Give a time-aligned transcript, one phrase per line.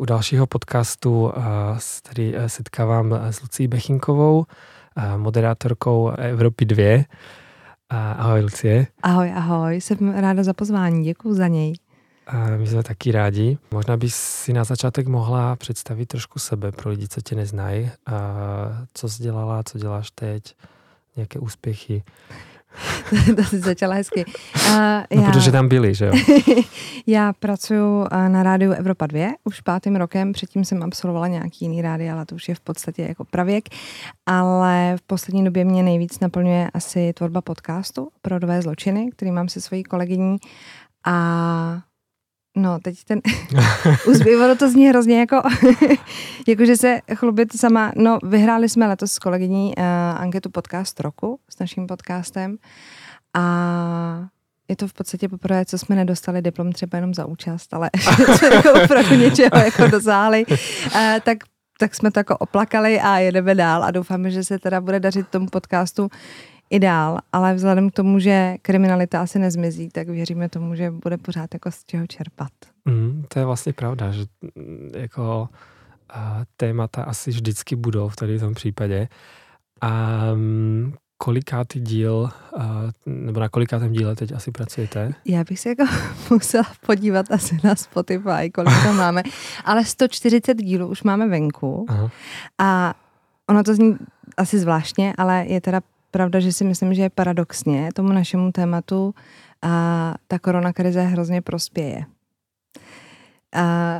[0.00, 1.32] U dalšího podcastu
[1.78, 4.44] se tady setkávám s Lucí Bechinkovou,
[5.16, 7.04] moderátorkou Evropy 2.
[7.90, 8.86] Ahoj, Lucie.
[9.02, 11.74] Ahoj, ahoj, jsem ráda za pozvání, děkuji za něj.
[12.56, 13.58] My jsme taky rádi.
[13.70, 17.90] Možná bys si na začátek mohla představit trošku sebe pro lidi, co tě neznají.
[18.94, 20.56] Co jsi dělala, co děláš teď,
[21.16, 22.02] nějaké úspěchy.
[23.36, 24.24] to jsi začala hezky.
[24.24, 24.72] Uh,
[25.16, 26.12] no, já, protože tam byli, že jo?
[27.06, 32.10] já pracuji na rádiu Evropa 2 už pátým rokem, předtím jsem absolvovala nějaký jiný rádi,
[32.10, 33.64] ale to už je v podstatě jako pravěk.
[34.26, 39.48] Ale v poslední době mě nejvíc naplňuje asi tvorba podcastu pro dové zločiny, který mám
[39.48, 40.36] se svojí kolegyní.
[41.06, 41.80] A
[42.56, 43.20] No, teď ten
[44.06, 45.42] uzbývalo to zní hrozně jako,
[46.48, 47.92] jako, že se chlubit sama.
[47.96, 49.84] No, vyhráli jsme letos s kolegyní uh,
[50.20, 52.56] anketu podcast roku s naším podcastem
[53.34, 54.26] a
[54.68, 57.90] je to v podstatě poprvé, co jsme nedostali diplom třeba jenom za účast, ale
[58.36, 60.46] jsme jako opravdu něčeho jako dosáhli.
[60.46, 60.56] Uh,
[61.22, 61.38] tak
[61.78, 65.28] tak jsme to jako oplakali a jedeme dál a doufáme, že se teda bude dařit
[65.28, 66.08] tomu podcastu
[66.74, 71.54] ideál, ale vzhledem k tomu, že kriminalita asi nezmizí, tak věříme tomu, že bude pořád
[71.54, 72.52] jako z čeho čerpat.
[72.84, 74.24] Mm, to je vlastně pravda, že
[74.56, 75.48] mm, jako
[76.10, 79.08] a, témata asi vždycky budou v tady tom případě.
[79.80, 85.14] A um, kolikátý díl, a, nebo na kolikátém díle teď asi pracujete?
[85.24, 85.84] Já bych se jako
[86.30, 89.22] musela podívat asi na Spotify, kolik tam máme,
[89.64, 92.10] ale 140 dílů už máme venku Aha.
[92.58, 92.94] a
[93.48, 93.96] ono to zní
[94.36, 95.80] asi zvláštně, ale je teda
[96.14, 99.14] pravda, že si myslím, že paradoxně tomu našemu tématu
[99.62, 102.04] a ta korona krize hrozně prospěje.
[103.54, 103.98] A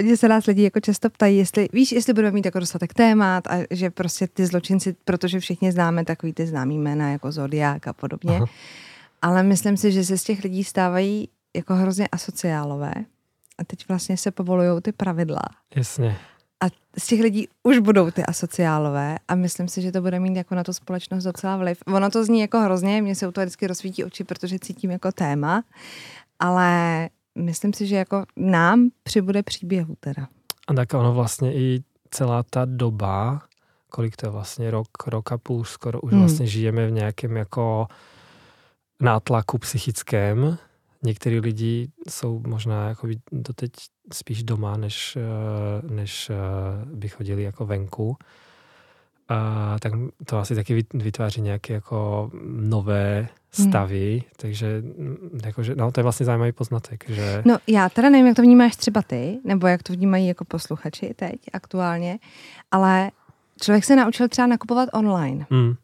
[0.00, 3.46] Lidi se nás lidi jako často ptají, jestli, víš, jestli budeme mít jako dostatek témat
[3.46, 7.92] a že prostě ty zločinci, protože všichni známe takový ty známý jména jako Zodiak a
[7.92, 8.46] podobně, Aha.
[9.22, 12.92] ale myslím si, že se z těch lidí stávají jako hrozně asociálové
[13.58, 15.42] a teď vlastně se povolují ty pravidla.
[15.76, 16.16] Jasně.
[16.60, 16.66] A
[16.98, 20.54] z těch lidí už budou ty asociálové a myslím si, že to bude mít jako
[20.54, 21.78] na to společnost docela vliv.
[21.86, 25.12] Ono to zní jako hrozně, mě se u toho vždycky rozsvítí oči, protože cítím jako
[25.12, 25.62] téma,
[26.38, 30.28] ale myslím si, že jako nám přibude příběhu teda.
[30.68, 33.42] A tak ono vlastně i celá ta doba,
[33.90, 36.20] kolik to je vlastně rok, rok a půl, skoro už hmm.
[36.20, 37.86] vlastně žijeme v nějakém jako
[39.00, 40.58] nátlaku psychickém,
[41.02, 43.70] některý lidi jsou možná jako doteď
[44.12, 46.34] spíš doma, než, eh, než eh,
[46.84, 48.16] by chodili jako venku.
[49.28, 49.92] A tak
[50.26, 53.68] to asi taky vytváří nějaké jako nové hmm.
[53.68, 54.30] stavy, hmm.
[54.36, 57.04] takže mm, jakože, no, to je vlastně zajímavý poznatek.
[57.08, 57.42] Že...
[57.44, 61.14] No já teda nevím, jak to vnímáš třeba ty, nebo jak to vnímají jako posluchači
[61.16, 62.18] teď aktuálně,
[62.70, 63.10] ale
[63.60, 65.46] člověk se naučil třeba nakupovat online.
[65.50, 65.74] Hmm.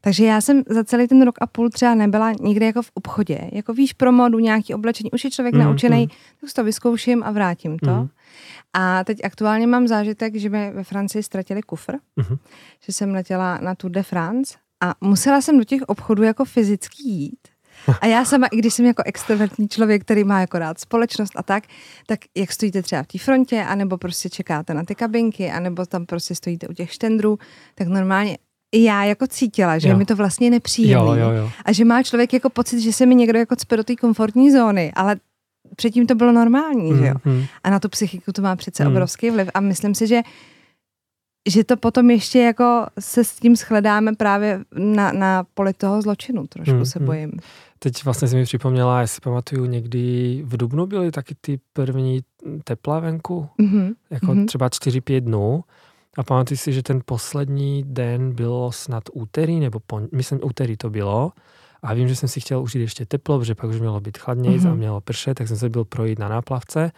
[0.00, 3.50] Takže já jsem za celý ten rok a půl třeba nebyla nikde jako v obchodě.
[3.52, 5.10] Jako víš, pro modu, nějaký oblečení.
[5.10, 6.08] Už je člověk mm, naučený, mm.
[6.40, 7.90] tak to vyzkouším a vrátím to.
[7.90, 8.08] Mm.
[8.72, 12.36] A teď aktuálně mám zážitek, že mi ve Francii ztratili kufr, mm.
[12.80, 17.08] že jsem letěla na Tour de France a musela jsem do těch obchodů jako fyzicky
[17.08, 17.38] jít.
[18.00, 21.42] A já sama, i když jsem jako extrovertní člověk, který má jako rád společnost a
[21.42, 21.64] tak,
[22.06, 26.06] tak jak stojíte třeba v té frontě, anebo prostě čekáte na ty kabinky, anebo tam
[26.06, 27.38] prostě stojíte u těch štendrů,
[27.74, 28.38] tak normálně
[28.74, 29.96] já jako cítila, že jo.
[29.96, 31.06] mi to vlastně nepříjemný.
[31.06, 31.50] Jo, jo, jo.
[31.64, 34.52] A že má člověk jako pocit, že se mi někdo jako cpe do té komfortní
[34.52, 35.16] zóny, ale
[35.76, 37.14] předtím to bylo normální, mm, že jo.
[37.24, 37.44] Mm.
[37.64, 38.90] A na tu psychiku to má přece mm.
[38.90, 39.48] obrovský vliv.
[39.54, 40.22] A myslím si, že
[41.48, 46.46] že to potom ještě jako se s tím shledáme právě na, na poli toho zločinu,
[46.46, 47.32] trošku mm, se bojím.
[47.78, 52.20] Teď vlastně si mi připomněla, jestli pamatuju, někdy v Dubnu byly taky ty první
[52.64, 53.94] tepla venku, mm-hmm.
[54.10, 54.46] jako mm-hmm.
[54.46, 55.64] třeba 4-5 dnů.
[56.18, 60.08] A pamatuji si, že ten poslední den bylo snad úterý, nebo pon...
[60.12, 61.32] myslím úterý to bylo.
[61.82, 64.58] A vím, že jsem si chtěl užít ještě teplo, protože pak už mělo být chladněji
[64.58, 64.70] mm-hmm.
[64.70, 66.92] a mělo pršet, tak jsem se byl projít na náplavce.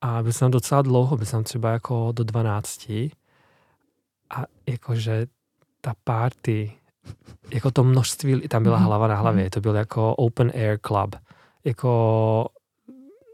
[0.00, 2.90] A byl jsem docela dlouho, byl jsem třeba jako do 12.
[4.30, 5.26] A jakože
[5.80, 6.72] ta party,
[7.54, 8.86] jako to množství, tam byla mhm.
[8.86, 9.50] hlava na hlavě, mhm.
[9.50, 11.16] to byl jako open air club.
[11.64, 12.48] Jako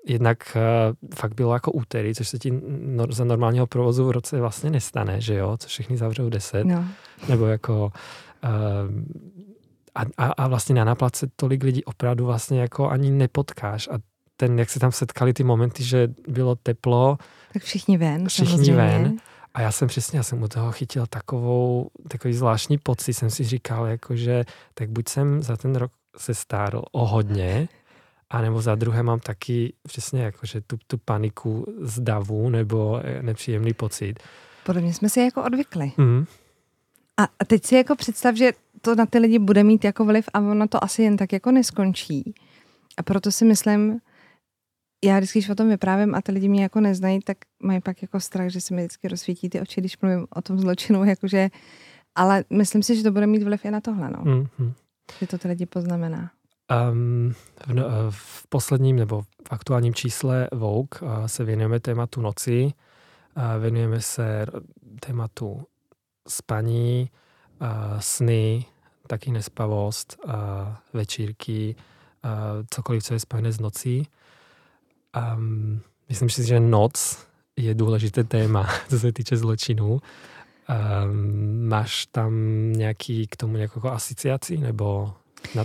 [0.09, 4.41] jednak uh, fakt bylo jako úterý, což se ti no, za normálního provozu v roce
[4.41, 6.85] vlastně nestane, že jo, co všichni zavřou 10, no.
[7.29, 7.93] nebo jako
[8.45, 8.51] uh,
[9.95, 13.99] a, a, a vlastně na náplatce tolik lidí opravdu vlastně jako ani nepotkáš a
[14.37, 17.19] ten, jak se tam setkali ty momenty, že bylo teplo.
[17.53, 18.29] Tak všichni ven.
[18.29, 18.77] Všichni samozřejmě.
[18.77, 19.17] ven.
[19.55, 23.45] A já jsem přesně, já jsem u toho chytil takovou, takový zvláštní pocit, jsem si
[23.45, 24.45] říkal, jako že
[24.75, 27.69] tak buď jsem za ten rok se stárl o hodně,
[28.31, 33.23] a nebo za druhé mám taky přesně jakože tu, tu paniku z davu nebo eh,
[33.23, 34.15] nepříjemný pocit.
[34.67, 35.93] Podobně jsme si jako odvykli.
[35.97, 36.25] Mm.
[37.17, 40.29] A, a teď si jako představ, že to na ty lidi bude mít jako vliv
[40.35, 42.35] a ono to asi jen tak jako neskončí.
[42.97, 44.01] A proto si myslím,
[45.05, 48.03] já vždycky, když o tom vyprávím a ty lidi mě jako neznají, tak mají pak
[48.03, 51.49] jako strach, že se mi vždycky rozsvítí ty oči, když mluvím o tom zločinu, jakože,
[52.15, 54.25] ale myslím si, že to bude mít vliv i na tohle, no.
[54.25, 54.73] Mm-hmm.
[55.21, 56.31] Že to ty lidi poznamená.
[56.71, 57.35] Um,
[57.67, 62.73] v, no, v posledním nebo v aktuálním čísle Vogue uh, se věnujeme tématu noci,
[63.37, 64.47] uh, věnujeme se
[65.01, 65.63] tématu
[66.29, 67.11] spaní,
[67.61, 67.69] uh,
[68.01, 68.65] sny,
[69.07, 70.33] taky nespavost, uh,
[70.93, 71.77] večírky,
[72.25, 72.31] uh,
[72.71, 74.09] cokoliv, co je spojené s nocí.
[75.37, 77.27] Um, myslím si, že noc
[77.57, 79.93] je důležité téma, co se týče zločinu.
[79.93, 82.33] Um, máš tam
[82.73, 85.15] nějaký k tomu nějakou asociaci, nebo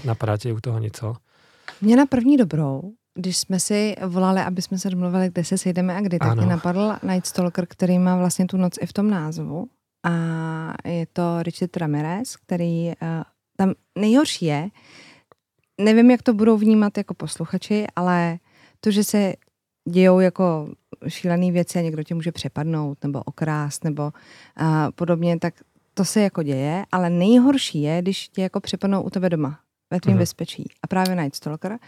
[0.06, 1.16] napadá tě u toho něco?
[1.82, 5.96] Mě na první dobrou, když jsme si volali, aby jsme se domluvili, kde se sejdeme
[5.96, 9.10] a kdy, tak mě napadl Night Stalker, který má vlastně tu noc i v tom
[9.10, 9.68] názvu.
[10.06, 12.94] A je to Richard Ramirez, který uh,
[13.58, 14.70] tam nejhorší je,
[15.82, 18.40] nevím, jak to budou vnímat jako posluchači, ale
[18.80, 19.34] to, že se
[19.90, 20.70] dějou jako
[21.08, 25.54] šílené věci a někdo tě může přepadnout nebo okrást nebo uh, podobně, tak
[25.94, 29.60] to se jako děje, ale nejhorší je, když tě jako přepadnou u tebe doma,
[29.92, 30.20] ve tvým uh-huh.
[30.20, 30.70] bezpečí.
[30.84, 31.80] A právě Night Stalker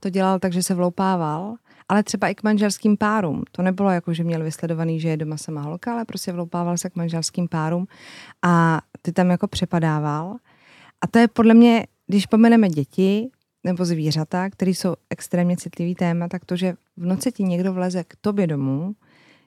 [0.00, 1.54] to dělal tak, že se vloupával,
[1.88, 3.42] ale třeba i k manželským párům.
[3.52, 6.90] To nebylo jako, že měl vysledovaný, že je doma sama holka, ale prostě vloupával se
[6.90, 7.86] k manželským párům
[8.42, 10.36] a ty tam jako přepadával.
[11.00, 13.30] A to je podle mě, když pomeneme děti,
[13.64, 18.04] nebo zvířata, které jsou extrémně citlivý téma, tak to, že v noci ti někdo vleze
[18.04, 18.94] k tobě domů,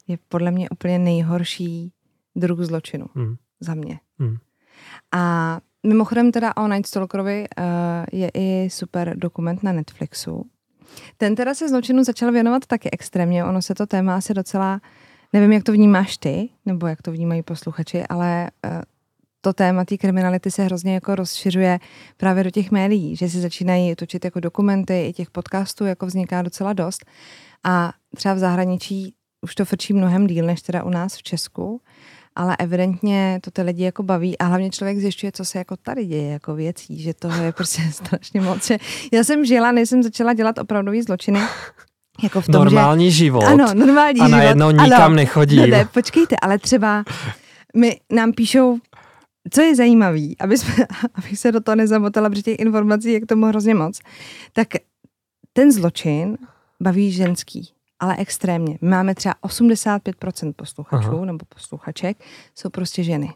[0.07, 1.91] je podle mě úplně nejhorší
[2.35, 3.05] druh zločinu.
[3.15, 3.35] Hmm.
[3.59, 3.99] Za mě.
[4.19, 4.37] Hmm.
[5.11, 7.65] A mimochodem teda o Night Stalkerovi uh,
[8.11, 10.45] je i super dokument na Netflixu.
[11.17, 13.45] Ten teda se zločinu začal věnovat taky extrémně.
[13.45, 14.81] Ono se to téma asi docela,
[15.33, 18.81] nevím, jak to vnímáš ty, nebo jak to vnímají posluchači, ale uh,
[19.41, 21.79] to téma té kriminality se hrozně jako rozšiřuje
[22.17, 26.41] právě do těch médií, že si začínají točit jako dokumenty, i těch podcastů jako vzniká
[26.41, 27.05] docela dost.
[27.63, 31.81] A třeba v zahraničí už to frčí mnohem díl, než teda u nás v Česku,
[32.37, 36.05] ale evidentně to ty lidi jako baví a hlavně člověk zjišťuje, co se jako tady
[36.05, 38.71] děje, jako věcí, že toho je prostě strašně moc.
[39.13, 41.39] Já jsem žila, než jsem začala dělat opravdový zločiny,
[42.23, 43.43] jako v tom, normální že, život.
[43.43, 44.83] Ano, normální a najednou život.
[44.83, 45.61] nikam ano, nechodím.
[45.61, 47.03] Ne, ne, počkejte, ale třeba
[47.75, 48.79] my nám píšou
[49.51, 50.73] co je zajímavé, aby jsme,
[51.13, 53.99] abych se do toho nezamotala, protože těch informací je k tomu hrozně moc,
[54.53, 54.67] tak
[55.53, 56.37] ten zločin
[56.81, 57.69] baví ženský,
[57.99, 58.77] ale extrémně.
[58.81, 61.25] My máme třeba 85% posluchačů Aha.
[61.25, 62.17] nebo posluchaček,
[62.55, 63.33] jsou prostě ženy.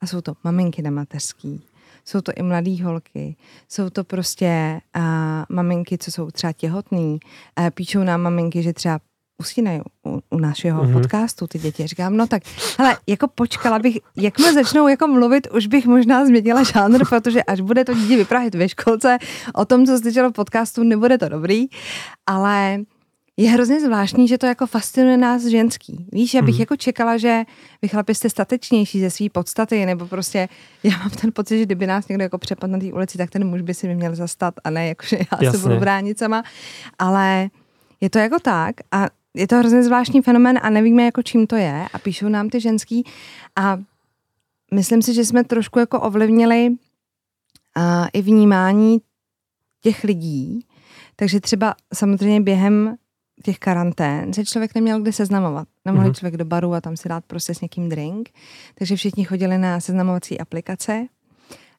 [0.00, 1.64] A jsou to maminky na mateřský,
[2.04, 3.36] jsou to i mladé holky,
[3.68, 5.02] jsou to prostě uh,
[5.48, 7.18] maminky, co jsou třeba těhotný,
[7.60, 9.00] uh, píšou nám maminky, že třeba
[9.38, 10.92] usínají u, u našeho mm-hmm.
[10.92, 11.86] podcastu ty děti.
[11.86, 12.42] Říkám, no tak,
[12.78, 17.60] ale jako počkala bych, jakmile začnou jako mluvit, už bych možná změnila žánr, protože až
[17.60, 19.18] bude to dítě vyprávět ve školce
[19.54, 21.66] o tom, co slyšelo v podcastu, nebude to dobrý,
[22.26, 22.78] ale
[23.36, 26.06] je hrozně zvláštní, že to jako fascinuje nás ženský.
[26.12, 26.60] Víš, já bych mm.
[26.60, 27.44] jako čekala, že
[27.82, 30.48] vy chlapi jste statečnější ze své podstaty, nebo prostě
[30.82, 33.48] já mám ten pocit, že kdyby nás někdo jako přepadl na té ulici, tak ten
[33.48, 35.58] muž by si mi měl zastat a ne jako, že já Jasně.
[35.58, 36.42] se budu bránit sama.
[36.98, 37.50] Ale
[38.00, 41.56] je to jako tak a je to hrozně zvláštní fenomen a nevíme, jako čím to
[41.56, 43.04] je a píšou nám ty ženský
[43.56, 43.78] a
[44.74, 48.98] myslím si, že jsme trošku jako ovlivnili uh, i vnímání
[49.80, 50.66] těch lidí,
[51.16, 52.96] takže třeba samozřejmě během
[53.42, 55.68] těch karantén se člověk neměl kde seznamovat.
[55.84, 56.14] Nemohl mm-hmm.
[56.14, 58.30] člověk do baru a tam si dát prostě s někým drink.
[58.74, 61.06] Takže všichni chodili na seznamovací aplikace.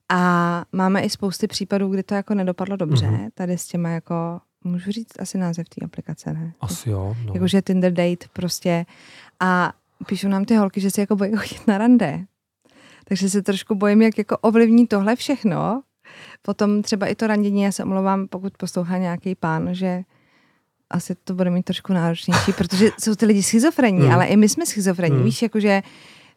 [0.09, 3.05] A máme i spousty případů, kdy to jako nedopadlo dobře.
[3.05, 3.29] Mm-hmm.
[3.33, 6.53] Tady s těma jako můžu říct asi název té aplikace, ne?
[6.61, 7.15] Asi jo.
[7.25, 7.33] No.
[7.33, 8.85] Jakože Tinder date prostě.
[9.39, 9.73] A
[10.07, 12.25] píšou nám ty holky, že si jako bojí chodit na rande.
[13.03, 15.81] Takže se trošku bojím, jak jako ovlivní tohle všechno.
[16.41, 20.03] Potom třeba i to randění, já se omlouvám, pokud poslouchá nějaký pán, že
[20.89, 24.11] asi to bude mít trošku náročnější, protože jsou ty lidi schizofrení, mm.
[24.11, 25.23] ale i my jsme schizofrení, mm.
[25.23, 25.81] víš, jakože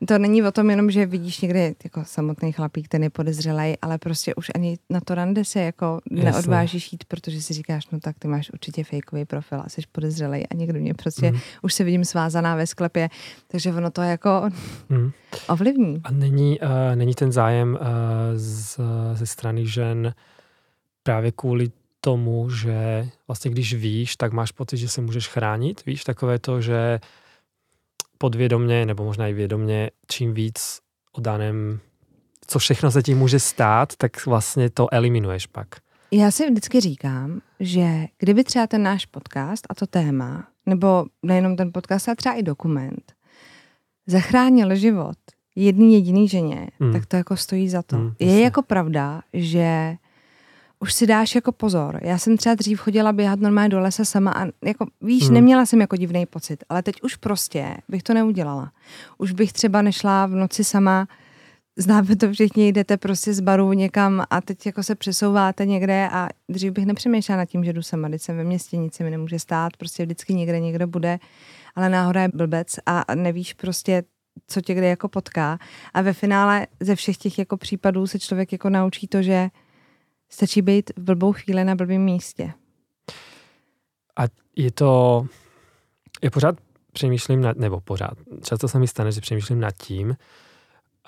[0.08, 3.98] to není o tom jenom, že vidíš někde jako samotný chlapík, ten je podezřelej, ale
[3.98, 6.30] prostě už ani na to rande se jako Jasne.
[6.30, 10.46] neodvážíš jít, protože si říkáš, no tak ty máš určitě fejkový profil a jsi podezřelej
[10.50, 11.38] a někdo mě prostě, mm.
[11.62, 13.08] už se vidím svázaná ve sklepě,
[13.46, 14.48] takže ono to jako
[14.88, 15.10] mm.
[15.48, 16.00] ovlivní.
[16.04, 17.86] A není, uh, není ten zájem uh,
[18.34, 18.80] z,
[19.14, 20.14] ze strany žen
[21.02, 25.86] právě kvůli tomu, že vlastně když víš, tak máš pocit, že se můžeš chránit.
[25.86, 27.00] Víš, takové to, že
[28.18, 30.80] podvědomně nebo možná i vědomně, čím víc
[31.12, 31.80] o daném,
[32.46, 35.68] co všechno se ti může stát, tak vlastně to eliminuješ pak.
[36.10, 41.56] Já si vždycky říkám, že kdyby třeba ten náš podcast a to téma, nebo nejenom
[41.56, 43.12] ten podcast, ale třeba i dokument,
[44.06, 45.16] zachránil život
[45.56, 46.92] jedný jediný ženě, hmm.
[46.92, 47.96] tak to jako stojí za to.
[47.96, 49.96] Hmm, je jako pravda, že
[50.80, 52.00] už si dáš jako pozor.
[52.02, 55.34] Já jsem třeba dřív chodila běhat normálně do lesa sama a jako, víš, hmm.
[55.34, 58.72] neměla jsem jako divný pocit, ale teď už prostě bych to neudělala.
[59.18, 61.06] Už bych třeba nešla v noci sama,
[61.76, 66.28] známe to všichni, jdete prostě z baru někam a teď jako se přesouváte někde a
[66.48, 69.10] dřív bych nepřemýšlela nad tím, že jdu sama, teď jsem ve městě, nic se mi
[69.10, 71.18] nemůže stát, prostě vždycky někde někdo bude,
[71.74, 74.02] ale náhoda je blbec a nevíš prostě,
[74.46, 75.58] co tě kde jako potká.
[75.94, 79.50] A ve finále ze všech těch jako případů se člověk jako naučí to, že
[80.30, 82.52] Stačí být v blbou chvíli na blbém místě.
[84.18, 84.22] A
[84.56, 85.26] je to,
[86.22, 86.56] je pořád
[86.92, 90.08] přemýšlím nad, nebo pořád, často se mi stane, že přemýšlím nad tím,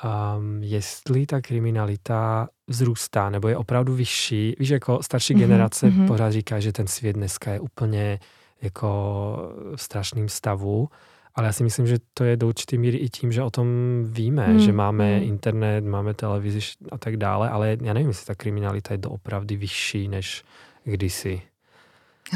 [0.04, 4.56] um, jestli ta kriminalita vzrůstá, nebo je opravdu vyšší.
[4.58, 6.06] Víš, jako starší mm-hmm, generace mm-hmm.
[6.06, 8.18] pořád říká, že ten svět dneska je úplně
[8.62, 10.88] jako v strašném stavu
[11.34, 13.68] ale já si myslím, že to je do určité míry i tím, že o tom
[14.04, 14.58] víme, hmm.
[14.58, 15.28] že máme hmm.
[15.28, 16.60] internet, máme televizi
[16.92, 20.44] a tak dále, ale já nevím, jestli ta kriminalita je doopravdy vyšší než
[20.84, 21.42] kdysi.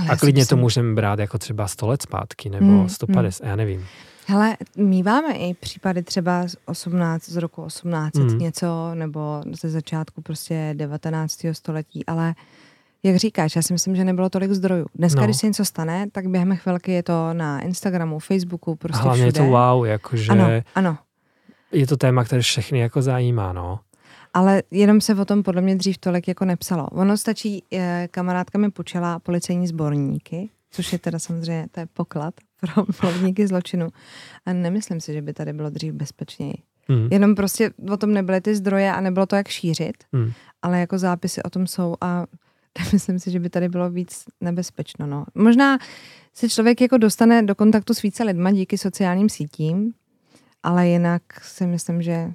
[0.01, 0.59] Ale a klidně myslím...
[0.59, 2.89] to můžeme brát jako třeba 100 let zpátky nebo hmm.
[2.89, 3.51] 150, hmm.
[3.51, 3.87] já nevím.
[4.27, 8.39] Hele, míváme i případy třeba z 18, z roku 1800 hmm.
[8.39, 11.47] něco, nebo ze začátku prostě 19.
[11.53, 12.66] století, ale uh,
[13.07, 14.87] jak říkáš, já si myslím, že nebylo tolik zdrojů.
[14.95, 15.27] Dneska, no.
[15.27, 19.41] když se něco stane, tak během chvilky je to na Instagramu, Facebooku, prostě Hlavně všude.
[19.41, 20.99] je to wow, jakože ano, ano.
[21.73, 23.81] je to téma, které všechny jako zajímá, no.
[24.35, 26.87] Ale jenom se o tom podle mě dřív tolik jako nepsalo.
[26.87, 32.35] Ono stačí, eh, kamarádka mi počela policejní sborníky, což je teda samozřejmě, to je poklad
[32.61, 33.89] pro mluvníky zločinu.
[34.47, 36.55] A nemyslím si, že by tady bylo dřív bezpečněji.
[36.89, 37.09] Hmm.
[37.11, 40.33] Jenom prostě o tom nebyly ty zdroje a nebylo to jak šířit, hmm.
[40.63, 42.27] ale jako zápisy o tom jsou a
[42.93, 45.07] myslím si, že by tady bylo víc nebezpečno.
[45.07, 45.25] No.
[45.35, 45.79] Možná
[46.35, 49.93] se člověk jako dostane do kontaktu s více lidma díky sociálním sítím,
[50.63, 52.33] ale jinak si myslím, že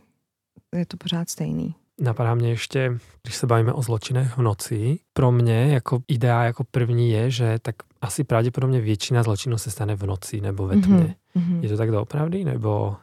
[0.75, 1.75] je to pořád stejný.
[1.99, 6.63] Napadá mě ještě, když se bavíme o zločinech v noci, pro mě jako idea jako
[6.71, 11.15] první je, že tak asi pravděpodobně většina zločinů se stane v noci nebo ve tmě.
[11.35, 11.59] Mm-hmm.
[11.63, 12.95] Je to tak doopravdy, nebo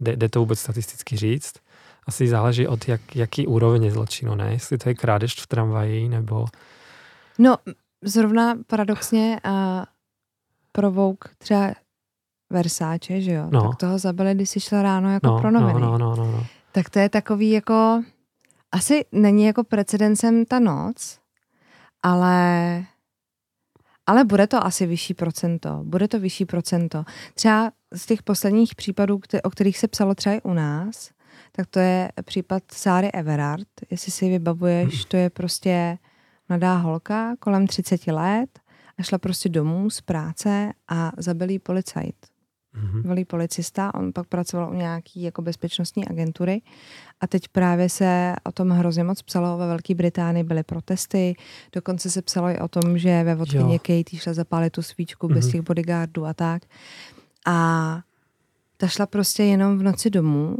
[0.00, 1.52] jde, jde to vůbec statisticky říct?
[2.06, 4.52] Asi záleží od jak, jaký úrovně zločinu, ne?
[4.52, 6.46] Jestli to je krádež v tramvaji, nebo...
[7.38, 7.56] No,
[8.04, 9.86] zrovna paradoxně a
[10.72, 11.72] provouk třeba
[12.50, 13.48] Versáče, že jo?
[13.50, 13.68] No.
[13.68, 15.80] Tak toho zabili, když si šla ráno jako no, pro noviny.
[15.80, 18.02] No, no, no, no, Tak to je takový jako...
[18.72, 21.18] Asi není jako precedencem ta noc,
[22.02, 22.84] ale
[24.06, 25.80] ale bude to asi vyšší procento.
[25.82, 27.04] Bude to vyšší procento.
[27.34, 31.10] Třeba z těch posledních případů, o kterých se psalo třeba i u nás,
[31.52, 33.68] tak to je případ Sáry Everard.
[33.90, 35.98] Jestli si vybavuješ, to je prostě
[36.48, 38.58] mladá holka kolem 30 let
[38.98, 42.16] a šla prostě domů z práce a zabil policajt.
[42.74, 43.02] Mm-hmm.
[43.02, 46.62] Velý policista, on pak pracoval u nějaký jako bezpečnostní agentury
[47.20, 49.58] a teď právě se o tom hrozně moc psalo.
[49.58, 51.34] Ve Velké Británii byly protesty,
[51.72, 55.34] dokonce se psalo i o tom, že ve vodkyně Katie šla zapálit tu svíčku mm-hmm.
[55.34, 55.52] bez mhm.
[55.52, 56.62] těch bodyguardů a tak.
[57.46, 58.00] A
[58.76, 60.56] ta šla prostě jenom v noci domů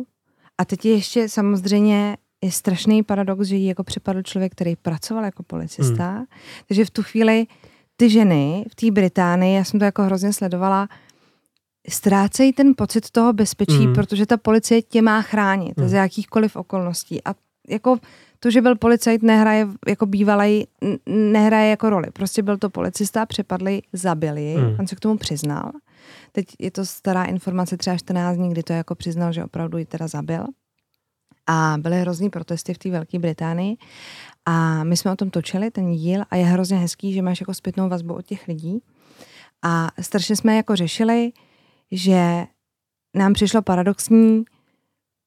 [0.61, 5.25] a teď je ještě samozřejmě je strašný paradox, že jí jako připadl člověk, který pracoval
[5.25, 6.11] jako policista.
[6.11, 6.25] Hmm.
[6.69, 7.47] Takže v tu chvíli
[7.97, 10.89] ty ženy v té Británii, já jsem to jako hrozně sledovala,
[11.89, 13.95] ztrácejí ten pocit toho bezpečí, hmm.
[13.95, 15.89] protože ta policie tě má chránit hmm.
[15.89, 17.25] z jakýchkoliv okolností.
[17.25, 17.35] A
[17.69, 17.99] jako
[18.41, 20.67] to, že byl policajt, nehraje jako bývalý,
[21.07, 22.11] nehraje jako roli.
[22.13, 24.77] Prostě byl to policista, přepadli, zabili, hmm.
[24.79, 25.73] on se k tomu přiznal.
[26.33, 29.85] Teď je to stará informace, třeba 14 dní, kdy to jako přiznal, že opravdu ji
[29.85, 30.45] teda zabil.
[31.47, 33.77] A byly hrozný protesty v té Velké Británii.
[34.47, 37.55] A my jsme o tom točili, ten díl, a je hrozně hezký, že máš jako
[37.55, 38.83] zpětnou vazbu od těch lidí.
[39.63, 41.33] A strašně jsme jako řešili,
[41.93, 42.47] že
[43.15, 44.45] nám přišlo paradoxní,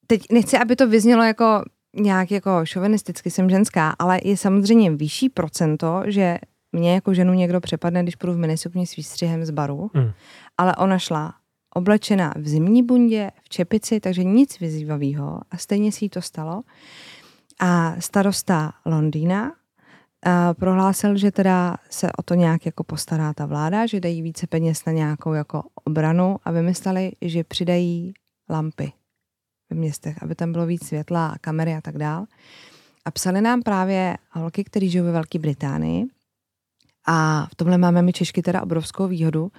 [0.07, 1.63] teď nechci, aby to vyznělo jako
[1.95, 6.37] nějak jako šovinisticky, jsem ženská, ale je samozřejmě vyšší procento, že
[6.71, 10.11] mě jako ženu někdo přepadne, když půjdu v minisukni s výstřihem z baru, mm.
[10.57, 11.33] ale ona šla
[11.75, 16.61] oblečená v zimní bundě, v čepici, takže nic vyzývavého a stejně si jí to stalo.
[17.59, 19.51] A starosta Londýna
[20.25, 24.47] a prohlásil, že teda se o to nějak jako postará ta vláda, že dají více
[24.47, 28.13] peněz na nějakou jako obranu a vymysleli, že přidají
[28.49, 28.93] lampy
[29.69, 32.25] ve městech, aby tam bylo víc světla a kamery a tak dál.
[33.05, 36.05] A psali nám právě holky, které žijou ve Velké Británii,
[37.05, 39.51] a v tomhle máme my Češky teda obrovskou výhodu,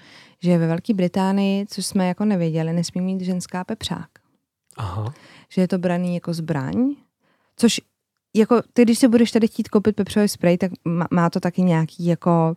[0.43, 4.09] že ve Velké Británii, což jsme jako nevěděli, nesmí mít ženská pepřák.
[4.77, 5.15] Aha.
[5.49, 6.95] Že je to braný jako zbraň,
[7.57, 7.81] což
[8.35, 11.63] jako ty, když si budeš tady chtít koupit pepřový spray, tak má, má to taky
[11.63, 12.57] nějaký jako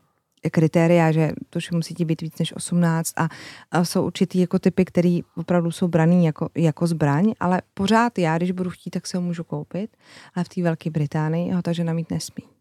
[0.52, 3.30] kritéria, že to musí ti být víc než 18 a,
[3.72, 8.38] a jsou určitý jako typy, které opravdu jsou braný jako, jako zbraň, ale pořád já,
[8.38, 9.98] když budu chtít, tak se ho můžu koupit,
[10.36, 12.59] ale v té Velké Británii ho ta žena mít nesmí.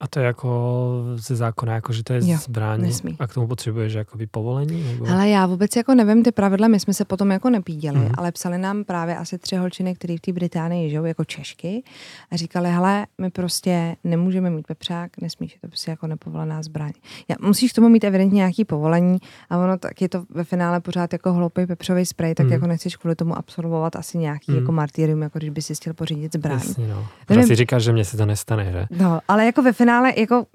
[0.00, 3.16] A to je jako ze zákona, jako že to je jo, zbraň nesmí.
[3.18, 4.84] a k tomu potřebuješ jakoby povolení?
[4.84, 5.06] Nebo?
[5.06, 8.10] Ale já vůbec jako nevím ty pravidla, my jsme se potom jako nepíděli, mm.
[8.16, 11.82] ale psali nám právě asi tři holčiny, které v té Británii žijou jako Češky
[12.30, 16.92] a říkali, hele, my prostě nemůžeme mít pepřák, nesmíš, je to prostě jako nepovolená zbraň.
[17.28, 19.18] Já, musíš k tomu mít evidentně nějaký povolení
[19.50, 22.52] a ono tak je to ve finále pořád jako hloupý pepřový sprej, tak mm.
[22.52, 24.58] jako nechceš kvůli tomu absolvovat asi nějaký mm.
[24.58, 26.58] jako martyrium, jako když by si chtěl pořídit zbraň.
[26.58, 27.06] Jasně, no.
[27.30, 28.86] Nevím, si říkáš, že mě se to nestane, že?
[28.90, 30.46] No, ale jako ve finále, jako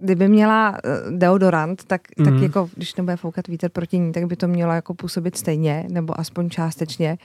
[0.00, 2.24] kdyby měla uh, deodorant, tak, mm.
[2.24, 5.86] tak jako, když nebude foukat vítr proti ní, tak by to mělo jako působit stejně,
[5.90, 7.18] nebo aspoň částečně.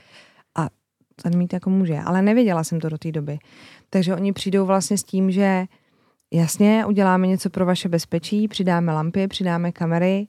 [0.55, 0.67] A
[1.23, 1.99] ten mít jako může.
[1.99, 3.39] Ale nevěděla jsem to do té doby.
[3.89, 5.65] Takže oni přijdou vlastně s tím, že
[6.33, 10.27] jasně, uděláme něco pro vaše bezpečí, přidáme lampy, přidáme kamery,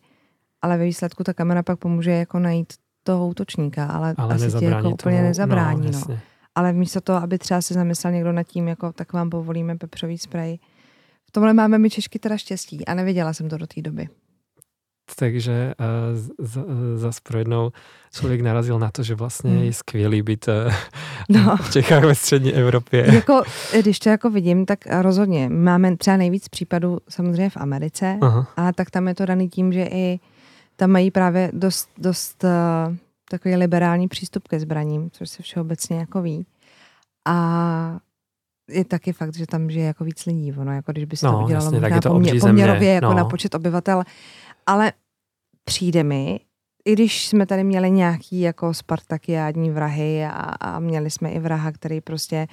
[0.63, 2.73] ale ve výsledku ta kamera pak pomůže jako najít
[3.03, 5.91] toho útočníka, ale, ale asi ti jako úplně nezabrání.
[5.91, 6.19] No, no.
[6.55, 10.19] Ale místo toho, aby třeba se zamyslel někdo nad tím, jako tak vám povolíme pepřový
[10.19, 10.59] sprej,
[11.33, 14.09] tomhle máme my Češky teda štěstí a nevěděla jsem to do té doby.
[15.17, 15.75] Takže
[16.39, 16.49] uh,
[16.97, 17.73] zase pro jednou
[18.13, 19.63] člověk narazil na to, že vlastně hmm.
[19.63, 20.75] je skvělý být uh,
[21.29, 21.57] no.
[21.57, 23.15] v Čechách ve střední Evropě.
[23.15, 23.43] Jako,
[23.81, 25.49] když to jako vidím, tak rozhodně.
[25.49, 28.47] Máme třeba nejvíc případů samozřejmě v Americe, Aha.
[28.57, 30.21] a tak tam je to daný tím, že i
[30.77, 32.95] tam mají právě dost, dost uh,
[33.31, 36.47] takový liberální přístup ke zbraním, což se všeobecně jako ví.
[37.27, 37.99] A
[38.69, 41.33] je taky fakt, že tam žije jako víc lidí, ono, jako když by se no,
[41.33, 43.15] to udělalo jasně, možná to pomě- poměrově jako no.
[43.15, 44.03] na počet obyvatel.
[44.67, 44.93] Ale
[45.65, 46.41] přijde mi,
[46.85, 51.73] i když jsme tady měli nějaký jako spartakiádní vrahy a, a měli jsme i vraha,
[51.73, 52.47] který prostě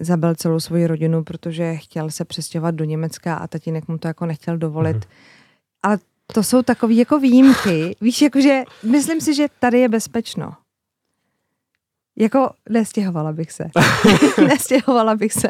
[0.00, 4.26] zabil celou svoji rodinu, protože chtěl se přestěhovat do Německa a tatínek mu to jako
[4.26, 4.96] nechtěl dovolit.
[4.96, 5.08] Mm-hmm.
[5.82, 5.98] Ale
[6.32, 7.96] to jsou takové jako výjimky.
[8.00, 10.52] Víš, jakože myslím si, že tady je bezpečno.
[12.18, 13.64] Jako nestěhovala bych se.
[14.46, 15.48] nestěhovala bych se.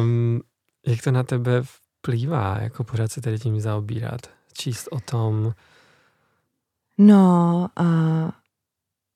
[0.00, 0.40] um,
[0.86, 1.62] jak to na tebe
[2.00, 4.20] vplývá, jako pořád se tady tím zaobírat?
[4.52, 5.52] Číst o tom?
[6.98, 8.30] No, uh...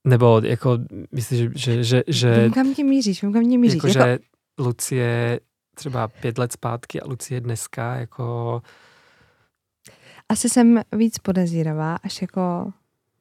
[0.04, 0.78] Nebo jako,
[1.12, 1.50] myslíš, že...
[1.54, 3.74] že, že, že vím, kam tě míříš, vím, kam tě míříš.
[3.74, 4.00] Jako, jako...
[4.00, 4.18] že
[4.58, 5.40] Lucie
[5.74, 8.62] třeba pět let zpátky a Lucie dneska jako...
[10.28, 12.72] Asi jsem víc podezíravá, až jako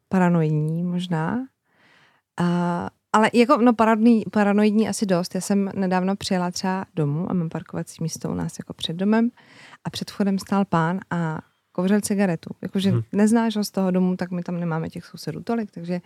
[0.10, 1.46] paranoidní možná.
[2.40, 5.36] Uh, ale jako, no paradný, paranoidní asi dost.
[5.36, 9.30] Já jsem nedávno přijela třeba domů a mám parkovací místo u nás jako před domem
[9.84, 11.40] a před vchodem stál pán a
[11.72, 12.50] kouřil cigaretu.
[12.62, 13.02] Jakože hmm.
[13.12, 16.02] neznáš ho z toho domu, tak my tam nemáme těch sousedů tolik, takže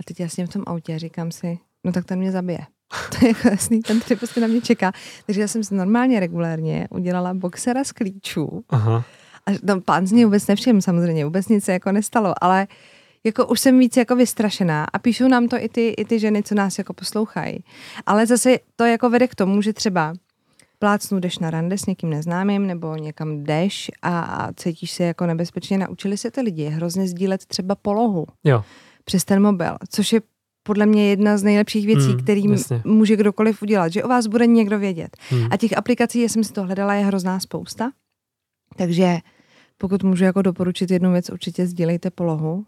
[0.00, 2.58] a teď jasně v tom autě říkám si, no tak ten mě zabije.
[3.10, 4.92] to je jako jasný, ten tady prostě na mě čeká.
[5.26, 8.64] Takže já jsem si normálně regulérně udělala boxera z klíčů.
[8.68, 9.04] Aha.
[9.46, 12.66] A no, pán z něj vůbec nevšiml samozřejmě, vůbec nic se jako nestalo, ale
[13.24, 16.42] jako už jsem víc jako vystrašená a píšou nám to i ty, i ty ženy,
[16.42, 17.64] co nás jako poslouchají.
[18.06, 20.12] Ale zase to jako vede k tomu, že třeba
[20.78, 25.26] plácnu jdeš na rande s někým neznámým nebo někam jdeš a, a cítíš se jako
[25.26, 25.78] nebezpečně.
[25.78, 28.64] Naučili se ty lidi hrozně sdílet třeba polohu jo.
[29.04, 30.20] přes ten mobil, což je
[30.62, 32.82] podle mě jedna z nejlepších věcí, mm, který jasně.
[32.84, 35.16] může kdokoliv udělat, že o vás bude někdo vědět.
[35.30, 35.46] Mm.
[35.50, 37.90] A těch aplikací, já jsem si to hledala, je hrozná spousta.
[38.76, 39.18] Takže
[39.78, 42.64] pokud můžu jako doporučit jednu věc, určitě sdílejte polohu,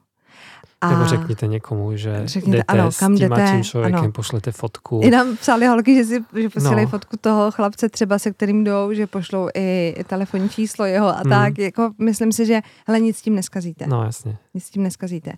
[0.83, 4.13] a Nebo řekněte někomu, že řekněte, jdete ano, kam s tím jdete, tím člověkem, ano.
[4.13, 5.01] pošlete fotku.
[5.05, 6.91] I nám psali holky, že, si, že posílají no.
[6.91, 11.21] fotku toho chlapce třeba, se kterým jdou, že pošlou i, i telefonní číslo jeho a
[11.21, 11.31] hmm.
[11.31, 11.59] tak.
[11.59, 13.87] Jako, myslím si, že hele, nic s tím neskazíte.
[13.87, 14.37] No jasně.
[14.55, 15.33] Nic s tím neskazíte.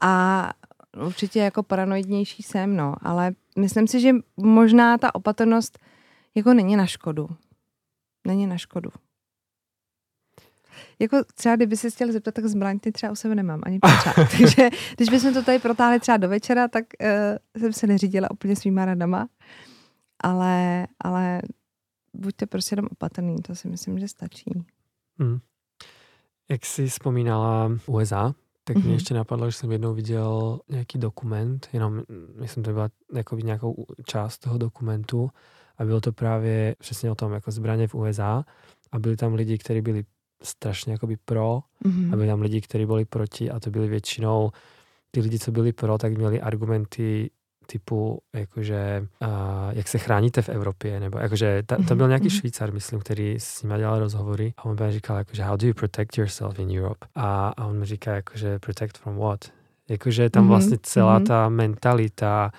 [0.00, 0.50] A
[1.06, 5.78] určitě jako paranoidnější jsem, no, ale myslím si, že možná ta opatrnost
[6.34, 7.28] jako není na škodu.
[8.26, 8.90] Není na škodu.
[11.00, 14.16] Jako třeba, kdyby se chtěl zeptat, tak zbraň ty třeba u sebe nemám ani pečák.
[14.38, 16.84] Takže když bychom to tady protáhli třeba do večera, tak
[17.54, 19.28] uh, jsem se neřídila úplně svýma radama.
[20.22, 21.42] Ale, ale
[22.14, 24.64] buďte prostě jenom opatrný, to si myslím, že stačí.
[25.18, 25.38] Hmm.
[26.50, 28.34] Jak jsi vzpomínala USA,
[28.64, 28.80] tak mm-hmm.
[28.80, 28.94] mě mhm.
[28.94, 32.02] ještě napadlo, že jsem jednou viděl nějaký dokument, jenom
[32.40, 35.30] myslím, to byla jako nějakou část toho dokumentu
[35.78, 38.44] a bylo to právě přesně o tom, jako zbraně v USA
[38.92, 40.04] a byli tam lidi, kteří byli
[40.42, 42.12] strašně jakoby pro mm-hmm.
[42.12, 44.50] a byli tam lidi, kteří byli proti a to byli většinou
[45.10, 47.30] ty lidi, co byli pro, tak měli argumenty
[47.66, 49.28] typu, jakože, uh,
[49.72, 52.40] jak se chráníte v Evropě, nebo jakože, ta, tam byl nějaký mm-hmm.
[52.40, 55.74] Švýcar, myslím, který s ním dělal rozhovory a on by říkal, jakože, how do you
[55.74, 57.06] protect yourself in Europe?
[57.14, 59.44] A, a on mi říká, jakože, protect from what?
[59.88, 60.48] Jakože tam mm-hmm.
[60.48, 61.26] vlastně celá mm-hmm.
[61.26, 62.50] ta mentalita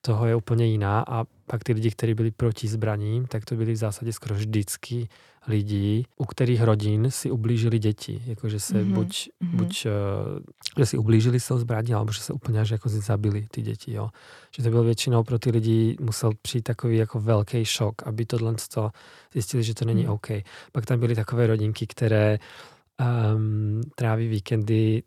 [0.00, 3.72] toho je úplně jiná a pak ty lidi, kteří byli proti zbraním, tak to byli
[3.72, 5.08] v zásadě skoro vždycky
[5.48, 8.22] lidí, u kterých rodin si ublížili děti.
[8.26, 8.92] Jakože se mm-hmm.
[8.94, 9.56] buď, mm-hmm.
[9.56, 9.92] buď uh,
[10.78, 13.92] že si ublížili s tou zbraní, alebo že se úplně až jako zabili ty děti.
[13.92, 14.08] Jo.
[14.56, 18.54] Že to byl většinou pro ty lidi musel přijít takový jako velký šok, aby tohle
[19.34, 20.10] zjistili, že to není mm.
[20.10, 20.26] OK.
[20.72, 22.38] Pak tam byly takové rodinky, které
[23.34, 25.02] um, tráví víkendy,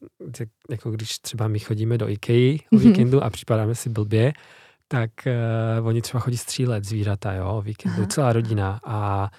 [0.69, 2.88] jako když třeba my chodíme do IKEA o mhm.
[2.88, 4.34] víkendu a připadáme si blbě,
[4.88, 5.12] tak
[5.80, 8.08] uh, oni třeba chodí střílet zvířata, jo, o víkendu, Aha.
[8.08, 9.32] celá rodina a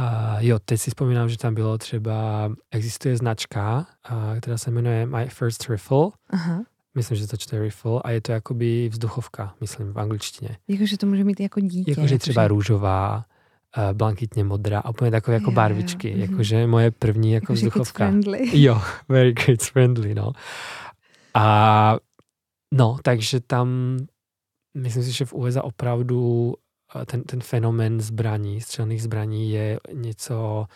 [0.00, 5.06] a jo, teď si vzpomínám, že tam bylo třeba, existuje značka, a, která se jmenuje
[5.06, 6.08] My First Rifle.
[6.30, 6.62] Aha.
[6.94, 10.56] Myslím, že to čte rifle a je to jakoby vzduchovka, myslím, v angličtině.
[10.68, 11.90] Jakože to může mít jako dítě.
[11.90, 13.24] Jakože třeba růžová,
[13.76, 16.08] uh, blankitně modrá a úplně takové jako jo, barvičky.
[16.10, 16.16] Jo.
[16.16, 16.30] Mhm.
[16.30, 18.04] Jakože moje první jako, jako vzduchovka.
[18.04, 18.50] friendly.
[18.62, 20.32] Jo, very kids friendly, no.
[21.34, 21.96] A
[22.74, 23.96] no, takže tam
[24.76, 26.54] myslím si, že v USA opravdu
[27.06, 30.66] ten, ten fenomén zbraní, střelných zbraní je něco,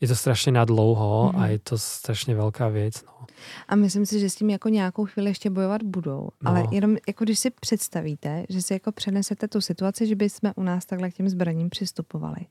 [0.00, 1.38] je to strašně nadlouho mm.
[1.38, 1.50] a mhm.
[1.50, 3.04] je to strašně velká věc.
[3.04, 3.26] No.
[3.68, 6.28] A myslím si, že s tím jako nějakou chvíli ještě bojovat budou.
[6.42, 6.50] No.
[6.50, 10.62] Ale jenom jako když si představíte, že si jako přenesete tu situaci, že bychom u
[10.62, 12.46] nás takhle k těm zbraním přistupovali,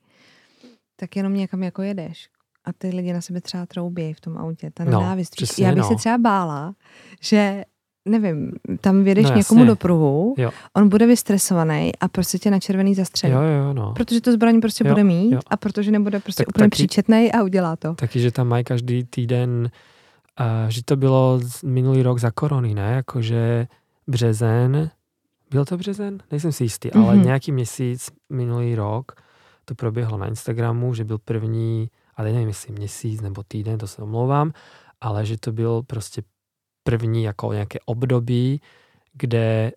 [0.95, 2.29] tak jenom někam jako jedeš
[2.65, 5.35] a ty lidi na sebe třeba troubějí v tom autě, ta no, nenávist.
[5.35, 5.89] Přesně, Já bych no.
[5.89, 6.75] se třeba bála,
[7.21, 7.65] že
[8.05, 10.51] nevím, tam vědeš no, někomu do pruhu, jo.
[10.73, 13.33] on bude vystresovaný a prostě tě na červený zastřelí.
[13.33, 13.93] Jo, jo, no.
[13.93, 15.39] Protože to zbraň prostě jo, bude mít jo.
[15.47, 17.93] a protože nebude prostě tak, úplně taky, příčetný a udělá to.
[17.93, 19.71] Taky, že tam mají každý týden,
[20.39, 22.93] uh, že to bylo minulý rok za korony, ne?
[22.93, 23.67] Jakože
[24.07, 24.89] březen,
[25.51, 26.17] byl to březen?
[26.31, 27.05] Nejsem si jistý, mm-hmm.
[27.05, 29.11] ale nějaký měsíc minulý rok
[29.65, 34.01] to proběhlo na Instagramu, že byl první, ale nevím, jestli měsíc nebo týden, to se
[34.01, 34.51] omlouvám,
[35.01, 36.21] ale že to byl prostě
[36.83, 38.61] první jako nějaké období,
[39.13, 39.71] kde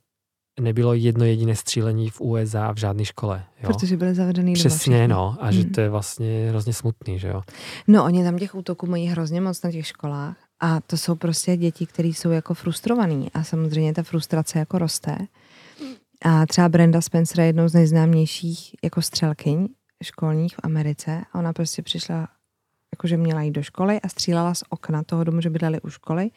[0.60, 3.44] nebylo jedno jediné střílení v USA v žádné škole.
[3.62, 3.66] Jo?
[3.66, 5.36] Protože byly zavedený Přesně, no.
[5.40, 5.70] A že hmm.
[5.70, 7.42] to je vlastně hrozně smutný, že jo.
[7.86, 10.36] No, oni tam těch útoků mají hrozně moc na těch školách.
[10.60, 13.30] A to jsou prostě děti, které jsou jako frustrovaný.
[13.34, 15.18] A samozřejmě ta frustrace jako roste.
[16.22, 19.68] A třeba Brenda Spencer je jednou z nejznámějších jako střelkyň
[20.04, 21.22] školních v Americe.
[21.32, 22.28] A ona prostě přišla,
[22.94, 26.30] jakože měla jít do školy a střílela z okna toho domu, že bydleli u školy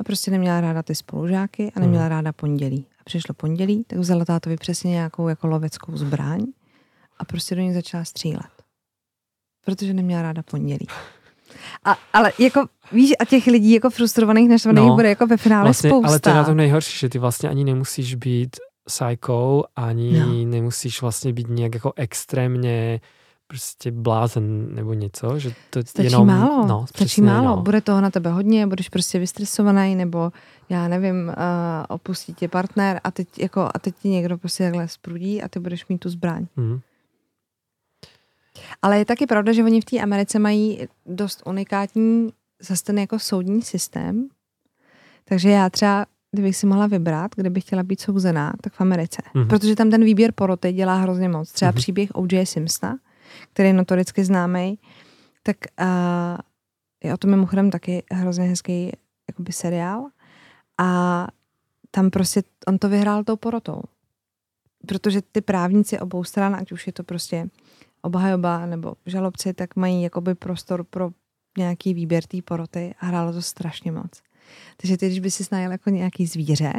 [0.00, 2.10] a prostě neměla ráda ty spolužáky a neměla hmm.
[2.10, 2.86] ráda pondělí.
[3.00, 6.46] A přišlo pondělí, tak vzala tátovi přesně nějakou jako loveckou zbraň
[7.18, 8.50] a prostě do ní začala střílet.
[9.64, 10.86] Protože neměla ráda pondělí.
[11.84, 15.64] A, ale jako, víš, a těch lidí jako frustrovaných, naštvaných no, bude jako ve finále
[15.64, 16.08] vlastně, spousta.
[16.08, 20.50] Ale to je na tom nejhorší, že ty vlastně ani nemusíš být psycho, ani no.
[20.50, 23.00] nemusíš vlastně být nějak jako extrémně
[23.50, 27.62] prostě blázen nebo něco, že to stačí jenom, málo, no, stačí přesně, málo, no.
[27.62, 30.32] bude toho na tebe hodně, budeš prostě vystresovaný, nebo
[30.68, 31.34] já nevím, uh,
[31.88, 35.60] opustí tě partner a teď, jako, a teď ti někdo prostě takhle sprudí a ty
[35.60, 36.46] budeš mít tu zbraň.
[36.56, 36.80] Mm.
[38.82, 43.18] Ale je taky pravda, že oni v té Americe mají dost unikátní zase ten jako
[43.18, 44.28] soudní systém,
[45.24, 49.22] takže já třeba kdybych si mohla vybrat, kde bych chtěla být souzená, tak v Americe.
[49.34, 49.46] Mm-hmm.
[49.46, 51.52] Protože tam ten výběr poroty dělá hrozně moc.
[51.52, 51.76] Třeba mm-hmm.
[51.76, 52.46] příběh O.J.
[52.46, 52.98] Simpsona,
[53.52, 54.78] který je notoricky známý,
[55.42, 56.38] tak uh,
[57.04, 58.92] je o tom mimochodem taky hrozně hezký
[59.28, 60.06] jakoby seriál.
[60.78, 61.26] A
[61.90, 63.82] tam prostě on to vyhrál tou porotou.
[64.86, 67.48] Protože ty právníci obou stran, ať už je to prostě
[68.02, 71.10] obhajoba nebo žalobci, tak mají jakoby prostor pro
[71.58, 74.22] nějaký výběr té poroty a hrálo to strašně moc.
[74.76, 76.72] Takže ty, když by si najel jako nějaký zvíře,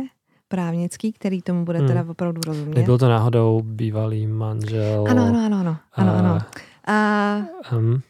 [0.47, 1.87] právnický, který tomu bude hmm.
[1.87, 2.79] teda opravdu rozumět.
[2.79, 5.05] Nebyl to náhodou bývalý manžel?
[5.09, 6.10] Ano, ano, ano, ano, ano.
[6.91, 7.45] A,
[7.77, 8.01] um,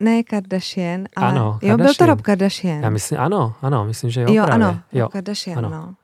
[0.00, 1.70] ne Kardashian, ale ano, Kardashian.
[1.70, 2.82] jo, byl to Rob Kardashian.
[2.82, 4.66] Já myslím, ano, ano, myslím, že jo, jo právě.
[4.66, 5.02] ano, jo.
[5.02, 5.70] Rob Kardashian, ano.
[5.70, 5.94] no.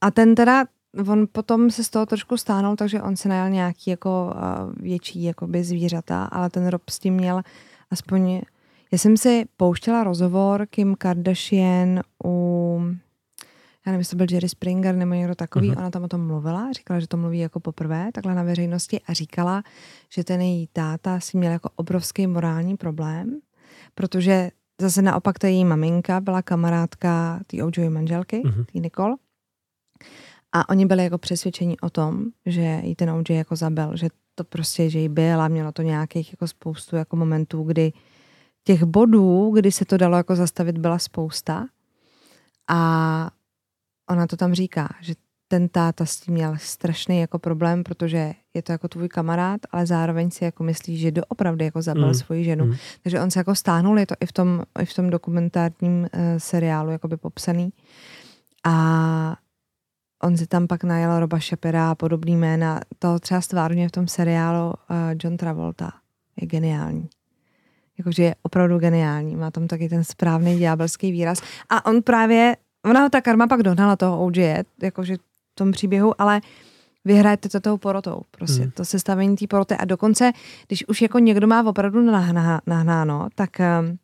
[0.00, 0.64] A ten teda,
[1.08, 5.24] on potom se z toho trošku stáhnul, takže on si najel nějaký jako uh, větší
[5.24, 7.42] jakoby zvířata, ale ten Rob s tím měl
[7.90, 8.40] aspoň,
[8.92, 12.80] já jsem si pouštěla rozhovor Kim Kardashian u
[13.86, 15.78] já nevím, jestli to byl Jerry Springer nebo někdo takový, uh-huh.
[15.78, 19.12] ona tam o tom mluvila, říkala, že to mluví jako poprvé, takhle na veřejnosti a
[19.12, 19.62] říkala,
[20.12, 23.40] že ten její táta si měl jako obrovský morální problém,
[23.94, 28.64] protože zase naopak ta její maminka byla kamarádka té OJ manželky, uh-huh.
[28.64, 29.16] té Nicole,
[30.52, 34.44] a oni byli jako přesvědčení o tom, že jí ten OJ jako zabil, že to
[34.44, 37.92] prostě, že jí byl a mělo to nějakých jako spoustu jako momentů, kdy
[38.64, 41.66] těch bodů, kdy se to dalo jako zastavit, byla spousta.
[42.68, 43.30] A
[44.10, 45.14] ona to tam říká, že
[45.48, 49.86] ten táta s tím měl strašný jako problém, protože je to jako tvůj kamarád, ale
[49.86, 52.14] zároveň si jako myslí, že doopravdy jako zabil mm.
[52.14, 52.64] svoji ženu.
[52.64, 52.74] Mm.
[53.02, 56.08] Takže on se jako stáhnul, je to i v tom, i v tom dokumentárním uh,
[56.38, 57.72] seriálu jakoby popsaný.
[58.64, 59.36] A
[60.22, 62.80] on si tam pak najel Roba Shapira a podobný jména.
[62.98, 64.74] To třeba stvárně v tom seriálu uh,
[65.24, 65.92] John Travolta.
[66.40, 67.08] je geniální.
[67.98, 69.36] Jakože je opravdu geniální.
[69.36, 71.42] Má tam taky ten správný ďábelský výraz.
[71.70, 76.20] A on právě, ona ho ta karma pak dohnala toho OJ, jakože v tom příběhu,
[76.20, 76.40] ale
[77.04, 78.22] vyhrajete to tou porotou.
[78.30, 78.70] Prostě hmm.
[78.70, 79.74] to sestavení té poroty.
[79.74, 80.32] A dokonce,
[80.66, 82.02] když už jako někdo má opravdu
[82.66, 83.98] nahnáno, tak um,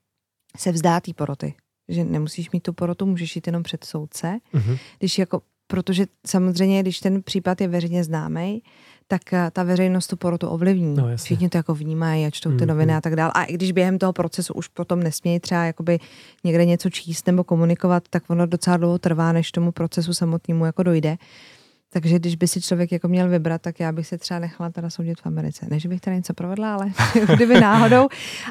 [0.57, 1.55] se vzdá té poroty.
[1.89, 4.39] Že nemusíš mít tu porotu, můžeš jít jenom před soudce.
[4.53, 4.77] Hmm.
[4.99, 8.63] Když jako, protože samozřejmě, když ten případ je veřejně známý,
[9.11, 10.97] tak eh, ta veřejnost tu porotu ovlivní.
[10.97, 12.99] No, Všichni to jako vnímají a čtou ty mm, noviny mm.
[12.99, 13.33] a tak dále.
[13.35, 15.99] A i když během toho procesu už potom nesmějí třeba jakoby
[16.45, 20.83] někde něco číst nebo komunikovat, tak ono docela dlouho trvá, než tomu procesu samotnému jako
[20.83, 21.17] dojde.
[21.93, 24.91] Takže když by si člověk jako měl vybrat, tak já bych se třeba nechala teda
[24.91, 25.67] soudit v Americe.
[25.71, 26.87] Ne, že bych teda něco provedla, ale
[27.35, 28.09] kdyby náhodou.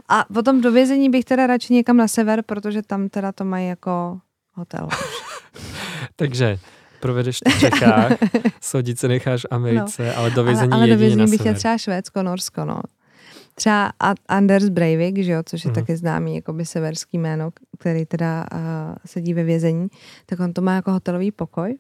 [0.10, 3.68] A potom do vězení bych teda radši někam na sever, protože tam teda to mají
[3.68, 4.20] jako
[4.54, 4.88] hotel.
[6.16, 6.60] Takže
[7.00, 8.12] provedeš v Čechách,
[8.62, 10.18] soudit se necháš v Americe, no.
[10.18, 12.82] ale do vězení Ale, ale do vězení bych je třeba Švédsko, Norsko, no.
[13.56, 13.92] Třeba
[14.28, 15.76] Anders Breivik, že jo, což je mm.
[15.76, 18.60] taky známý jakoby severský jméno, který teda uh,
[19.06, 19.88] sedí ve vězení,
[20.26, 21.78] tak on to má jako hotelový pokoj.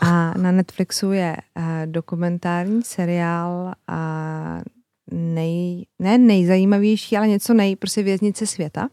[0.00, 4.62] A na Netflixu je uh, dokumentární seriál uh,
[5.12, 8.88] nej, ne nejzajímavější, ale něco nej, prostě věznice světa.